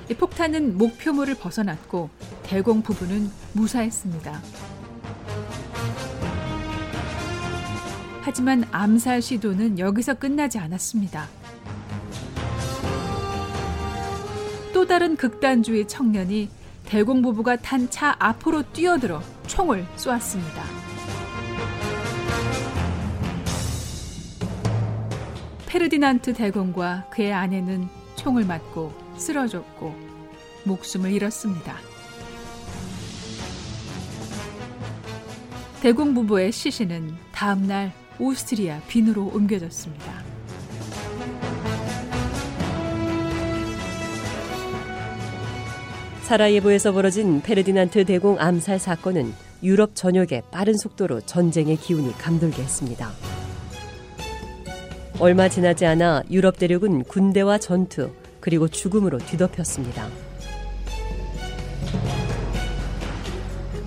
[0.09, 2.09] 이 폭탄은 목표물을 벗어났고
[2.43, 4.41] 대공 부부는 무사했습니다.
[8.19, 11.29] 하지만 암살 시도는 여기서 끝나지 않았습니다.
[14.73, 16.49] 또 다른 극단주의 청년이
[16.83, 20.88] 대공 부부가 탄 차 앞으로 뛰어들어 총을 쏘았습니다.
[25.69, 29.93] 페르디난트 대공과 그의 아내는 총을 맞고 쓰러졌고
[30.63, 31.75] 목숨을 잃었습니다.
[35.79, 40.11] 대공 부부의 시신은 다음 날 오스트리아 빈으로 옮겨졌습니다.
[46.23, 53.11] 사라예보에서 벌어진 페르디난트 대공 암살 사건은 유럽 전역에 빠른 속도로 전쟁의 기운이 감돌게 했습니다.
[55.21, 58.09] 얼마 지나지 않아 유럽 대륙은 군대와 전투
[58.39, 60.07] 그리고 죽음으로 뒤덮였습니다.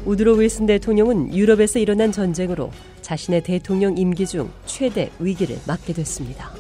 [0.04, 2.70] 우드로 윌슨 대통령은 유럽에서 일어난 전쟁으로
[3.00, 6.50] 자신의 대통령 임기 중 최대 위기를 맞게 됐습니다.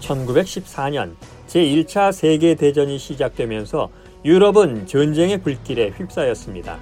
[0.00, 1.14] (1914년)
[1.46, 3.88] 제1차 세계대전이 시작되면서
[4.24, 6.80] 유럽은 전쟁의 불길에 휩싸였습니다.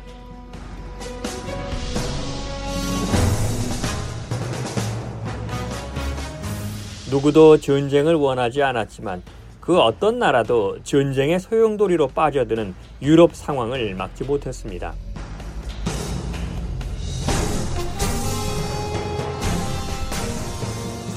[7.13, 9.23] 누구도 전쟁을 원하지 않았지만
[9.61, 14.95] 그 어떤 나라도 전쟁의 소용돌이로 빠져드는 유럽 상황을 막지 못했습니다.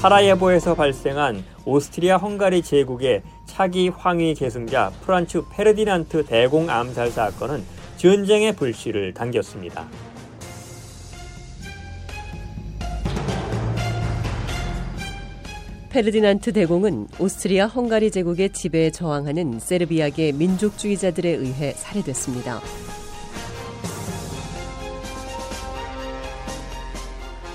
[0.01, 7.63] 사라예보에서 발생한 오스트리아 헝가리 제국의 차기 황위 계승자 프란츠 페르디난트 대공 암살 사건은
[7.95, 9.87] 전쟁의 불씨를 당겼습니다.
[15.95, 22.59] 페르디난트 대공은 오스트리아 헝가리 제국의 지배에 저항하는 세르비아계 민족주의자들에 의해 살해됐습니다.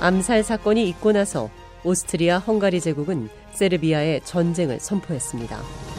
[0.01, 1.51] 암살 사건이 있고 나서
[1.85, 5.90] 오스트리아 헝가리 제국은 세르비아에 전쟁을 선포했습니다.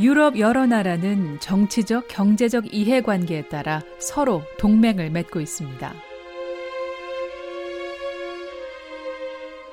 [0.00, 5.94] 유럽 여러 나라는 정치적, 경제적 이해관계에 따라 서로 동맹을 맺고 있습니다.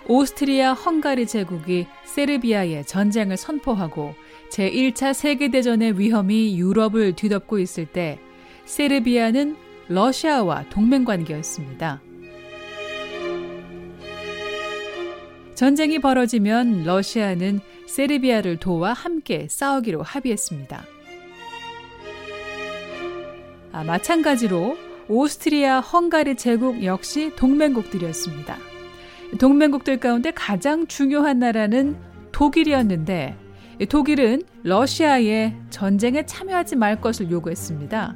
[0.05, 4.15] 오스트리아 헝가리 제국이 세르비아에 전쟁을 선포하고
[4.49, 8.19] 제1차 세계대전의 위험이 유럽을 뒤덮고 있을 때
[8.65, 9.55] 세르비아는
[9.88, 12.01] 러시아와 동맹 관계였습니다.
[15.55, 20.83] 전쟁이 벌어지면 러시아는 세르비아를 도와 함께 싸우기로 합의했습니다.
[23.71, 24.77] 아, 마찬가지로
[25.09, 28.57] 오스트리아, 헝가리 제국 역시 동맹국들이었습니다.
[29.39, 31.97] 동맹국들 가운데 가장 중요한 나라는
[32.31, 33.35] 독일이었는데
[33.89, 38.15] 독일은 러시아에 전쟁에 참여하지 말 것을 요구했습니다.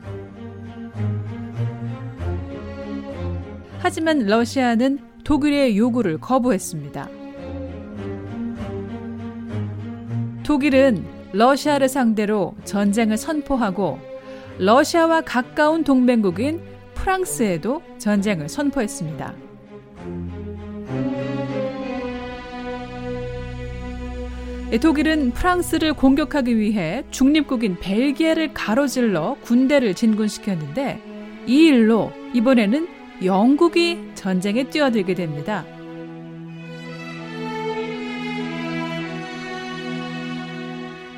[3.80, 7.21] 하지만 러시아는 독일의 요구를 거부했습니다.
[10.44, 14.00] 독일은 러시아를 상대로 전쟁을 선포하고
[14.58, 16.62] 러시아와 가까운 동맹국인
[16.94, 19.34] 프랑스에도 전쟁을 선포했습니다.
[24.82, 31.02] 독일은 프랑스를 공격하기 위해 중립국인 벨기에를 가로질러 군대를 진군시켰는데
[31.46, 32.88] 이 일로 이번에는
[33.24, 35.66] 영국이 전쟁에 뛰어들게 됩니다.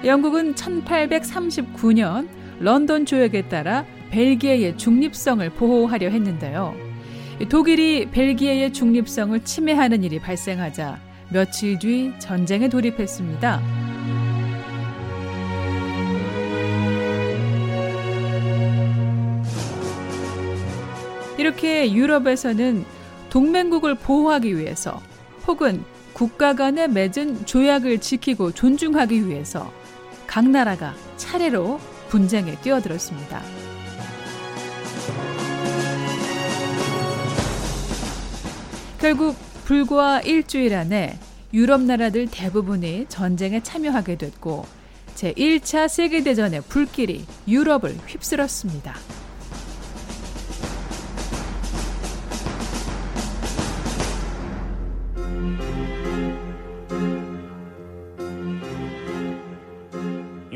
[0.04, 2.28] 영국은 1839년
[2.60, 6.76] 런던 조약에 따라 벨기에의 중립성을 보호하려 했는데요.
[7.50, 11.00] 독일이 벨기에의 중립성을 침해하는 일이 발생하자
[11.30, 13.62] 며칠 뒤 전쟁에 돌입했습니다.
[21.38, 22.86] 이렇게 유럽에서는
[23.30, 25.02] 동맹국을 보호하기 위해서
[25.48, 25.84] 혹은
[26.14, 29.72] 국가 간에 맺은 조약을 지키고 존중하기 위해서
[30.34, 31.80] 각 나라가 차례로
[32.10, 33.40] 분쟁에 뛰어들었습니다.
[39.00, 41.20] 결국 불과 일주일 안에
[41.54, 44.66] 유럽 나라들 대부분이 전쟁에 참여하게 됐고
[45.14, 48.96] 제1차 세계대전의 불길이 유럽을 휩쓸었습니다.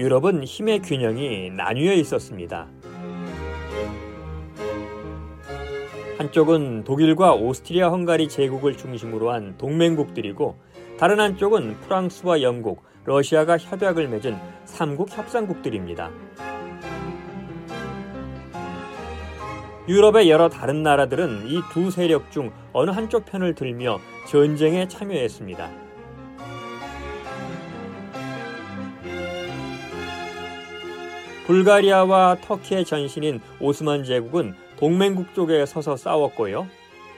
[0.08, 2.70] 유럽은 힘의 균형이 나뉘어 있었습니다.
[6.18, 10.55] 한쪽은 독일과 오스트리아 헝가리 제국을 중심으로 한 동맹국들이고
[10.97, 16.10] 다른 한쪽은 프랑스와 영국, 러시아가 협약을 맺은 삼국 협상국들입니다.
[19.89, 25.86] 유럽의 여러 다른 나라들은 이 두 세력 중 어느 한쪽 편을 들며 전쟁에 참여했습니다.
[31.47, 36.67] 불가리아와 터키의 전신인 오스만 제국은 동맹국 쪽에 서서 싸웠고요.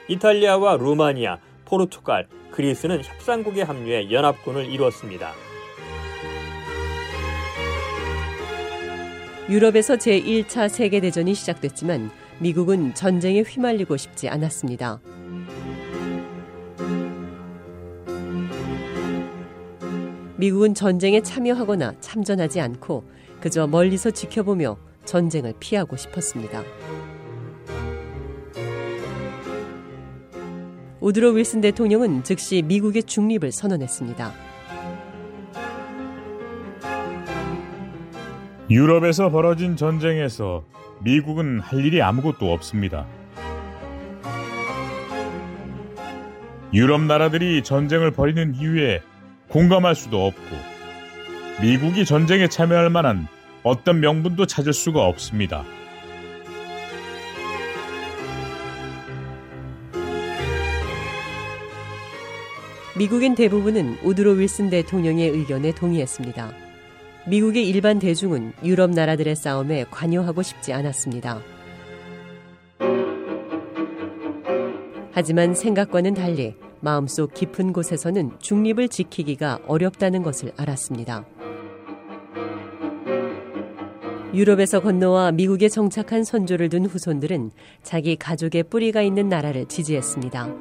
[0.08, 5.32] 이탈리아와 루마니아, 포르투갈, 그리스는 협상국에 합류해 연합군을 이루었습니다.
[9.50, 15.02] 유럽에서 제1차 세계대전이 시작됐지만 미국은 전쟁에 휘말리고 싶지 않았습니다.
[20.38, 23.04] 미국은 전쟁에 참여하거나 참전하지 않고
[23.42, 26.64] 그저 멀리서 지켜보며 전쟁을 피하고 싶었습니다.
[31.00, 34.34] 우드로 윌슨 대통령은 즉시 미국의 중립을 선언했습니다.
[38.70, 40.64] 유럽에서 벌어진 전쟁에서
[41.02, 43.08] 미국은 할 일이 아무것도 없습니다.
[46.74, 49.02] 유럽 나라들이 전쟁을 벌이는 이유에
[49.48, 50.69] 공감할 수도 없고
[51.62, 53.28] 미국이 전쟁에 참여할 만한
[53.64, 55.66] 어떤 명분도 찾을 수가 없습니다.
[62.98, 66.50] 미국인 대부분은 우드로 윌슨 대통령의 의견에 동의했습니다.
[67.28, 71.42] 미국의 일반 대중은 유럽 나라들의 싸움에 관여하고 싶지 않았습니다.
[75.12, 81.26] 하지만 생각과는 달리 마음속 깊은 곳에서는 중립을 지키기가 어렵다는 것을 알았습니다.
[84.34, 87.50] 유럽에서 건너와 미국에 정착한 선조를 둔 후손들은
[87.82, 90.54] 자기 가족의 뿌리가 있는 나라를 지지했습니다.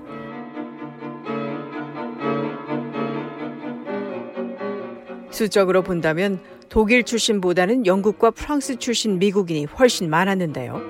[5.31, 6.41] 수적으로 본다면
[6.71, 10.81] 독일 출신보다는 영국과 프랑스 출신 미국인이 훨씬 많았는데요.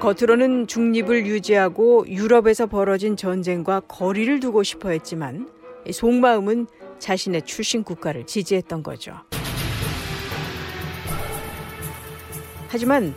[0.00, 5.50] 겉으로는 중립을 유지하고 유럽에서 벌어진 전쟁과 거리를 두고 싶어 했지만
[5.90, 6.66] 속마음은
[6.98, 9.12] 자신의 출신 국가를 지지했던 거죠.
[12.70, 13.12] 하지만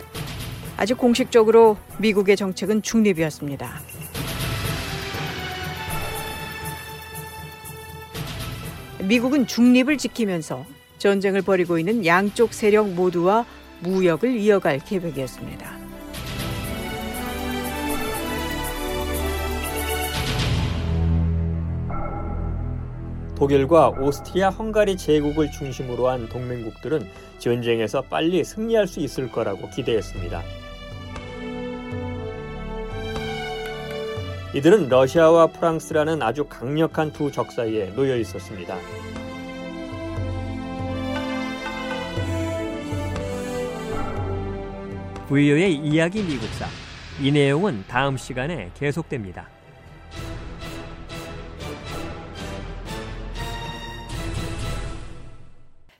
[0.78, 3.82] 아직 공식적으로 미국의 정책은 중립이었습니다.
[9.04, 10.66] 미국은 중립을 지키면서
[10.98, 13.46] 전쟁을 벌이고 있는 양쪽 세력 모두와
[13.82, 15.83] 무역을 이어갈 계획이었습니다.
[23.36, 27.08] 독일과 오스트리아 헝가리 제국을 중심으로 한 동맹국들은
[27.40, 30.42] 전쟁에서 빨리 승리할 수 있을 거라고 기대했습니다.
[34.56, 38.78] 이들은 러시아와 프랑스라는 아주 강력한 두 적 사이에 놓여 있었습니다.
[45.28, 46.68] VO의 이야기 미국사.
[47.22, 49.48] 이 내용은 다음 시간에 계속됩니다.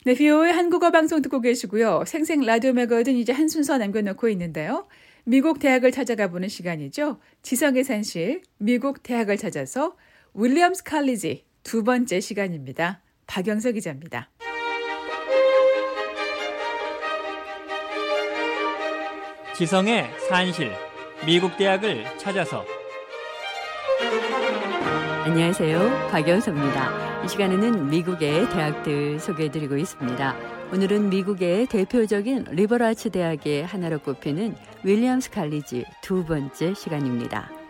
[0.06, 2.04] 네, 비오의 한국어 방송 듣고 계시고요.
[2.06, 4.86] 생생 라디오 매거진 이제 한 순서 남겨놓고 있는데요.
[5.24, 7.22] 미국 대학을 찾아가 보는 시간이죠.
[7.42, 9.96] 지성의 산실, 미국 대학을 찾아서
[10.34, 13.00] 윌리엄스 칼리지 두 번째 시간입니다.
[13.28, 14.30] 박영서 기자입니다.
[19.56, 20.74] 지성의 산실,
[21.26, 22.66] 미국 대학을 찾아서
[25.26, 26.10] 안녕하세요.
[26.12, 27.24] 박연서입니다.
[27.24, 30.36] 이 시간에는 미국의 대학들 소개해드리고 있습니다.
[30.74, 37.63] 오늘은 미국의 대표적인 리버라츠 대학의 하나로 꼽히는 윌리엄스 칼리지 두 번째 시간입니다.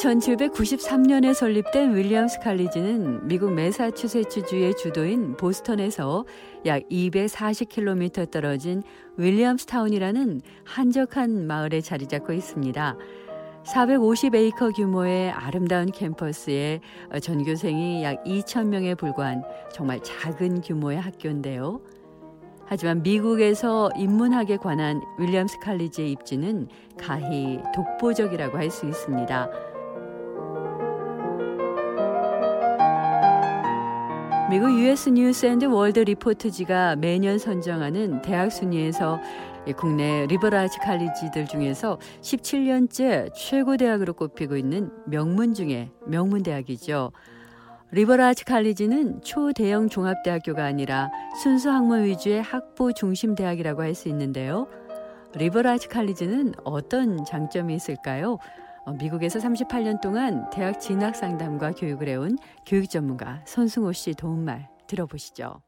[0.00, 6.24] 1793년에 설립된 윌리엄스 칼리지는 미국 매사추세츠주의 주도인 보스턴에서
[6.64, 8.82] 약 240km 떨어진
[9.18, 12.96] 윌리엄스타운이라는 한적한 마을에 자리 잡고 있습니다.
[13.66, 16.80] 450에이커 규모의 아름다운 캠퍼스에
[17.20, 21.82] 전교생이 약 2,000명에 불과한 정말 작은 규모의 학교인데요.
[22.64, 29.69] 하지만 미국에서 인문학에 관한 윌리엄스 칼리지의 입지는 가히 독보적이라고 할 수 있습니다.
[34.50, 39.20] 미국 US 뉴스 앤드 월드 리포트지가 매년 선정하는 대학 순위에서
[39.76, 47.12] 국내 리버라지 칼리지들 중에서 17년째 최고 대학으로 꼽히고 있는 명문 중에 명문 대학이죠.
[47.92, 54.66] 리버라지 칼리지는 초대형 종합대학교가 아니라 순수 학문 위주의 학부 중심 대학이라고 할 수 있는데요.
[55.36, 58.38] 리버라지 칼리지는 어떤 장점이 있을까요?
[58.90, 62.36] 어, 미국에서 38년 동안 대학 진학 상담과 교육을 해온
[62.66, 65.62] 교육 전문가 손승호 씨 도움말 들어보시죠.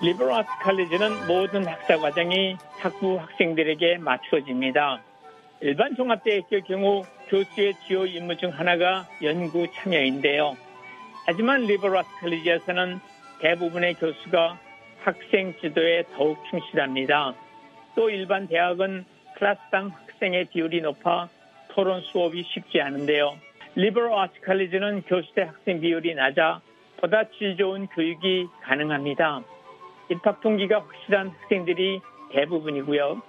[0.00, 5.02] 리버라트 칼리지는 모든 학사 과정이 학부 학생들에게 맞추어집니다.
[5.60, 10.56] 일반 종합대학교의 경우 교수의 주요 임무 중 하나가 연구 참여인데요.
[11.26, 13.00] 하지만 리버라스 칼리지에서는
[13.40, 14.58] 대부분의 교수가
[15.02, 17.34] 학생 지도에 더욱 충실합니다.
[17.98, 21.28] 또 일반 대학은 클래스당 학생의 비율이 높아
[21.70, 23.36] 토론 수업이 쉽지 않은데요.
[23.74, 26.60] 리버럴 아츠 칼리지는 교수 대 학생 비율이 낮아
[27.00, 29.42] 보다 질 좋은 교육이 가능합니다.
[30.12, 33.20] 입학 동기가 확실한 학생들이 대부분이고요.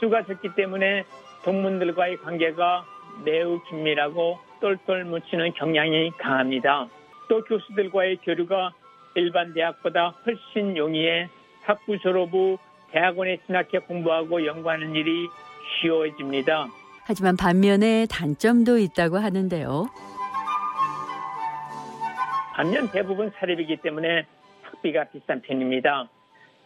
[0.00, 1.04] 수가 적기 때문에
[1.44, 2.86] 동문들과의 관계가
[3.24, 6.88] 매우 긴밀하고 똘똘 뭉치는 경향이 강합니다.
[7.28, 8.72] 또 교수들과의 교류가
[9.14, 11.28] 일반 대학보다 훨씬 용이해
[11.62, 12.58] 학부 졸업 후
[12.92, 15.28] 대학원에 진학해 공부하고 연구하는 일이
[15.80, 16.68] 쉬워집니다.
[17.04, 19.86] 하지만 반면에 단점도 있다고 하는데요.
[22.54, 24.26] 반면 대부분 사립이기 때문에
[24.62, 26.08] 학비가 비싼 편입니다.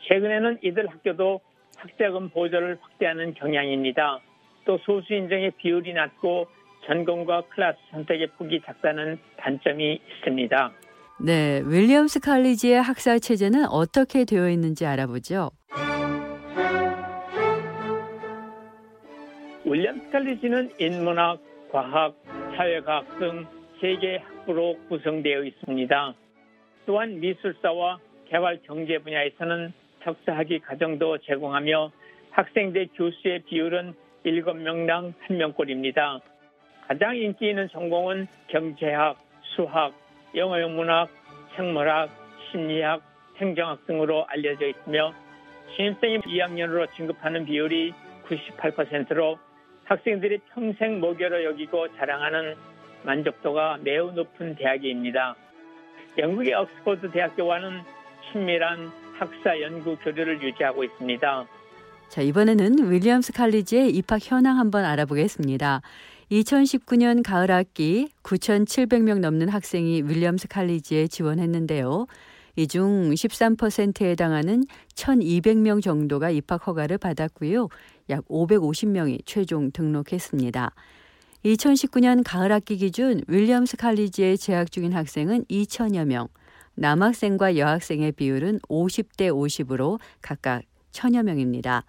[0.09, 1.41] 최근에는 이들 학교도
[1.77, 4.21] 학자금 보조를 확대하는 경향입니다.
[4.65, 6.47] 또 소수 인종의 비율이 낮고
[6.87, 10.73] 전공과 클래스 선택의 폭이 작다는 단점이 있습니다.
[11.21, 15.51] 네, 윌리엄스 칼리지의 학사 체제는 어떻게 되어 있는지 알아보죠.
[19.73, 22.15] 윌리엄스 칼리지는 인문학, 과학,
[22.55, 23.47] 사회과학 등
[23.81, 26.15] 세개 학부로 구성되어 있습니다.
[26.85, 27.99] 또한 미술사와
[28.29, 29.73] 개발 경제 분야에서는
[30.05, 31.91] 석사학위 과정도 제공하며
[32.33, 33.95] 학생대 교수의 비율은
[34.27, 36.21] 7명당 1명꼴입니다.
[36.87, 39.17] 가장 인기 있는 전공은 경제학,
[39.57, 39.95] 수학,
[40.35, 41.09] 영어영문학,
[41.57, 42.11] 생물학,
[42.51, 43.01] 심리학,
[43.39, 45.15] 행정학 등으로 알려져 있으며
[45.75, 47.95] 신입생이 2학년으로 진급하는 비율이
[48.27, 49.39] 98%로
[49.85, 52.55] 학생들이 평생 목표로 여기고 자랑하는
[53.05, 55.37] 만족도가 매우 높은 대학입니다.
[56.19, 57.83] 영국의 옥스퍼드 대학교와는
[58.31, 61.47] 친밀한 학사 연구 교류를 유지하고 있습니다.
[62.09, 65.81] 자, 이번에는 윌리엄스 칼리지의 입학 현황 한번 알아보겠습니다.
[66.31, 72.07] 2019년 가을 학기 9,700명 넘는 학생이 윌리엄스 칼리지에 지원했는데요.
[72.57, 77.69] 이 중 13%에 해당하는 1,200명 정도가 입학 허가를 받았고요.
[78.11, 80.73] 약 550명이 최종 등록했습니다.
[81.45, 86.29] 2019년 가을 학기 기준 윌리엄스 칼리지에 재학 중인 학생은 2천여 명,
[86.75, 91.85] 남학생과 여학생의 비율은 50대 50으로 각각 천여 명입니다.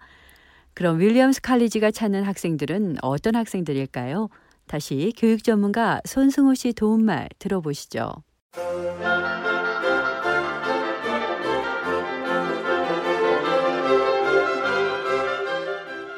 [0.72, 4.28] 그럼 윌리엄스 칼리지가 찾는 학생들은 어떤 학생들일까요?
[4.66, 8.12] 다시 교육 전문가 손승호 씨 도움말 들어보시죠.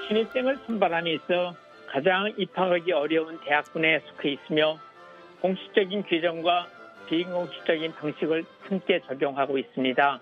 [0.09, 1.55] 신입생을 선발함에 있어
[1.87, 4.79] 가장 입학하기 어려운 대학군에 속해 있으며
[5.41, 6.69] 공식적인 규정과
[7.09, 10.21] 비공식적인 방식을 함께 적용하고 있습니다.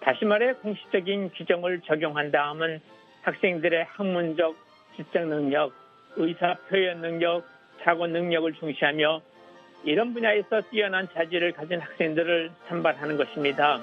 [0.00, 2.80] 다시 말해 공식적인 규정을 적용한 다음은
[3.22, 4.56] 학생들의 학문적,
[4.96, 5.72] 지적 능력,
[6.16, 7.44] 의사 표현 능력,
[7.82, 9.20] 사고 능력을 중시하며
[9.84, 13.80] 이런 분야에서 뛰어난 자질을 가진 학생들을 선발하는 것입니다.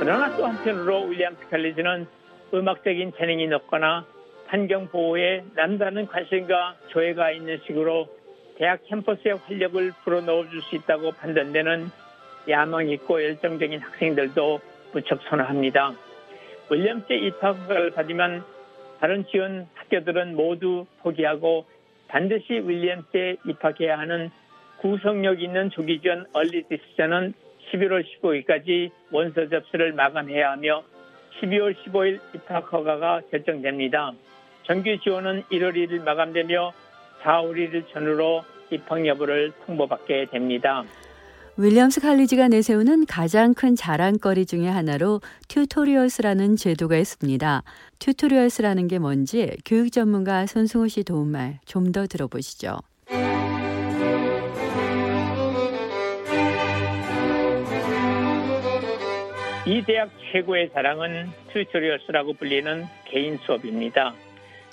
[0.00, 2.06] 그러나 또 한편으로 윌리엄 스 칼리지는
[2.52, 4.04] 음악적인 재능이 높거나
[4.46, 8.08] 환경 보호에 남다른 관심과 조예가 있는 식으로
[8.56, 11.90] 대학 캠퍼스의 활력을 불어넣어 줄 수 있다고 판단되는
[12.48, 14.60] 야망 있고 열정적인 학생들도
[14.92, 15.94] 무척 선호합니다.
[16.70, 18.44] 윌리엄스의 입학을 받으면
[19.00, 21.66] 다른 지원 학교들은 모두 포기하고
[22.08, 24.30] 반드시 윌리엄스에 입학해야 하는
[24.78, 27.34] 구성력 있는 조기 지원 얼리 디스전은
[27.74, 30.82] 11월 15일까지 원서 접수를 마감해야 하며
[31.40, 34.12] 12월 15일 입학 허가가 결정됩니다.
[34.66, 36.72] 정규 지원은 1월 1일 마감되며
[37.22, 40.84] 4월 1일 전후로 입학 여부를 통보받게 됩니다.
[41.56, 47.62] 윌리엄스 칼리지가 내세우는 가장 큰 자랑거리 중의 하나로 tutorials라는 제도가 있습니다.
[48.00, 52.78] tutorials라는 게 뭔지 교육 전문가 손승호 씨 도움말 좀 더 들어보시죠.
[59.66, 64.12] 이 대학 최고의 자랑은 tutorials라고 불리는 개인 수업입니다.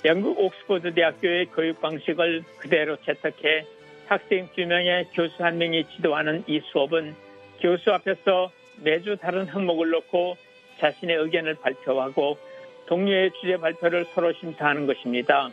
[0.04, 3.64] 영국 옥스퍼드 대학교의 교육 방식을 그대로 채택해
[4.06, 7.14] 학생 두 명에 교수 한 명이 지도하는 이 수업은
[7.60, 10.36] 교수 앞에서 매주 다른 항목을 놓고
[10.78, 12.36] 자신의 의견을 발표하고
[12.84, 15.48] 동료의 주제 발표를 서로 심사하는 것입니다.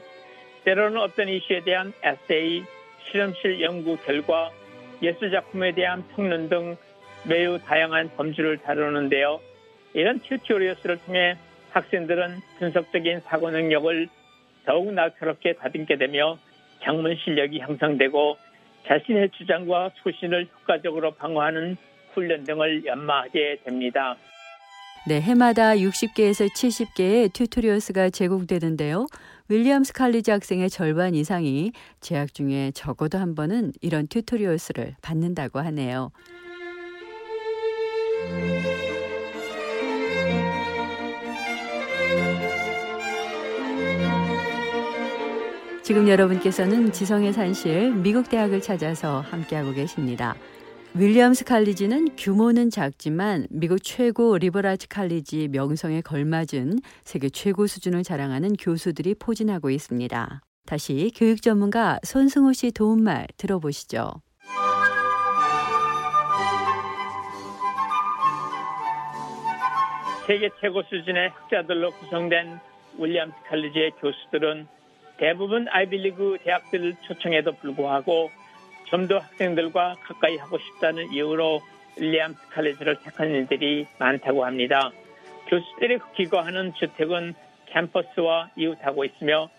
[0.65, 2.65] 때로는 어떤 이슈에 대한 에세이,
[3.09, 4.51] 실험실 연구 결과,
[5.01, 6.75] 예술 작품에 대한 평론 등
[7.27, 9.39] 매우 다양한 범주를 다루는데요.
[9.93, 11.37] 이런 tutorials를 통해
[11.71, 14.07] 학생들은 분석적인 사고 능력을
[14.65, 16.37] 더욱 날카롭게 다듬게 되며
[16.83, 18.37] 작문 실력이 향상되고
[18.87, 21.77] 자신의 주장과 소신을 효과적으로 방어하는
[22.13, 24.15] 훈련 등을 연마하게 됩니다.
[25.07, 29.07] 네, 해마다 60개에서 70개의 tutorials가 제공되는데요.
[29.47, 36.11] 윌리엄스 칼리지 학생의 절반 이상이 재학 중에 적어도 한 번은 이런 tutorials를 받는다고 하네요.
[45.89, 50.35] 지금 여러분께서는 지성의 산실 미국 대학을 찾아서 함께하고 계십니다.
[50.93, 58.53] 윌리엄스 칼리지는 규모는 작지만 미국 최고 liberal arts college 명성에 걸맞은 세계 최고 수준을 자랑하는
[58.53, 60.41] 교수들이 포진하고 있습니다.
[60.67, 64.11] 다시 교육 전문가 손승호 씨 도움말 들어보시죠.
[70.27, 72.59] 세계 최고 수준의 학자들로 구성된
[72.99, 74.67] 윌리엄스 칼리지의 교수들은
[75.19, 78.31] 대부분 아이빌리그 대학들을 초청해도 불구하고
[78.85, 81.61] 좀 더 학생들과 가까이 하고 싶다는 이유로
[81.97, 84.91] 윌리엄스 칼리지를 택한 일들이 많다고 합니다.
[85.47, 87.35] 교수들이 기거하는 주택은
[87.67, 89.49] 캠퍼스와 이웃하고 있으며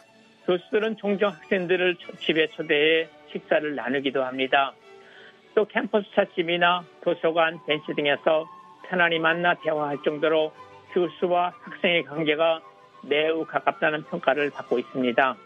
[0.47, 4.73] 교수들은 종종 학생들을 집에 초대해 식사를 나누기도 합니다.
[5.55, 8.49] 또 캠퍼스 찻집이나 도서관, 벤치 등에서
[8.89, 10.53] 편안히 만나 대화할 정도로
[10.93, 12.63] 교수와 학생의 관계가
[13.03, 15.37] 매우 가깝다는 평가를 받고 있습니다.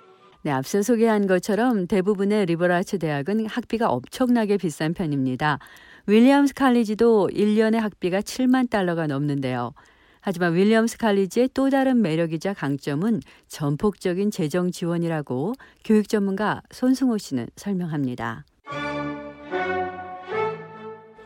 [0.45, 5.59] 네, 앞서 소개한 것처럼 대부분의 리버라츠 대학은 학비가 엄청나게 비싼 편입니다.
[6.07, 9.73] 윌리엄스 칼리지도 1년의 학비가 7만 달러가 넘는데요.
[10.21, 18.45] 하지만 윌리엄스 칼리지의 또 다른 매력이자 강점은 전폭적인 재정 지원이라고 교육 전문가 손승호 씨는 설명합니다.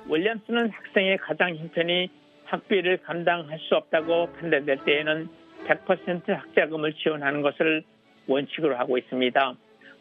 [0.09, 2.09] 윌리엄스는 학생의 가장 형편이
[2.45, 5.29] 학비를 감당할 수 없다고 판단될 때에는
[5.67, 7.83] 100% 학자금을 지원하는 것을
[8.29, 9.55] 원칙으로 하고 있습니다.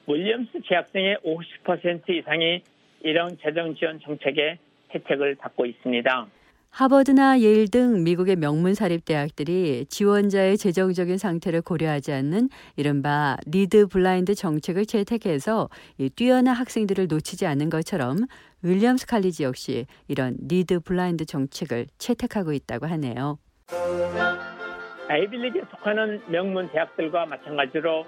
[0.08, 2.62] 윌리엄스 재학생의 50% 이상이
[3.02, 4.60] 이런 재정 지원 정책의
[4.94, 6.28] 혜택을 받고 있습니다.
[6.70, 14.86] 하버드나 예일 등 미국의 명문 사립 대학들이 지원자의 재정적인 상태를 고려하지 않는 이른바 need-blind 정책을
[14.86, 15.70] 채택해서
[16.16, 18.18] 뛰어난 학생들을 놓치지 않는 것처럼
[18.62, 23.40] 윌리엄스 칼리지 역시 이런 need-blind 정책을 채택하고 있다고 하네요.
[25.10, 28.06] 아이비리그에 속하는 명문 대학들과 마찬가지로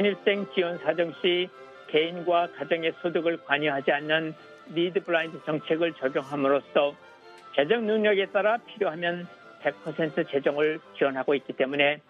[0.00, 1.50] 신입생 지원 사정 시
[1.88, 4.32] 개인과 가정의 소득을 관여하지 않는
[4.72, 6.94] need-blind 정책을 적용함으로써
[7.54, 9.28] 재정 능력에 따라 필요하면
[9.62, 12.00] 100% 재정을 지원하고 있기 때문에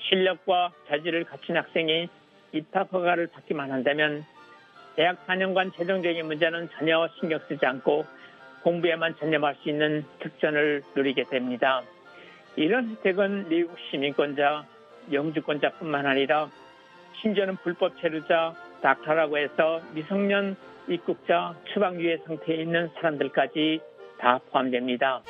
[0.00, 2.08] 실력과 자질을 갖춘 학생이
[2.50, 4.24] 입학 허가를 받기만 한다면
[4.96, 8.06] 대학 4년간 재정적인 문제는 전혀 신경 쓰지 않고
[8.64, 11.84] 공부에만 전념할 수 있는 특전을 누리게 됩니다.
[12.56, 14.64] 이런 혜택은 미국 시민권자,
[15.12, 16.50] 영주권자뿐만 아니라
[17.22, 20.56] 심지어는 불법 체류자, 다카라고 해서 미성년
[20.88, 23.80] 입국자, 추방유예 상태에 있는 사람들까지
[24.18, 25.22] 다 포함됩니다.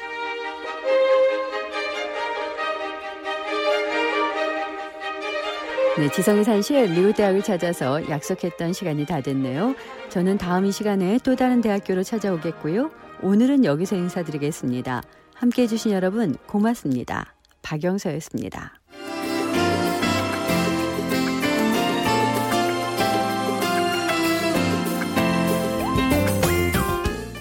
[5.98, 9.74] 네, 지성의 산실 미국 대학을 찾아서 약속했던 시간이 다 됐네요.
[10.10, 12.90] 저는 다음 이 시간에 또 다른 대학교로 찾아오겠고요.
[13.22, 15.00] 오늘은 여기서 인사드리겠습니다.
[15.34, 17.34] 함께 해주신 여러분 고맙습니다.
[17.62, 18.74] 박영서였습니다.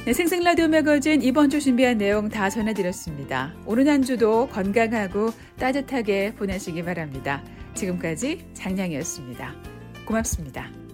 [0.06, 3.56] 네, 생생 라디오 매거진 이번 주 준비한 내용 다 전해드렸습니다.
[3.66, 7.44] 오늘 한 주도 건강하고 따뜻하게 보내시기 바랍니다.
[7.74, 9.56] 지금까지 장량이었습니다.
[10.06, 10.85] 고맙습니다.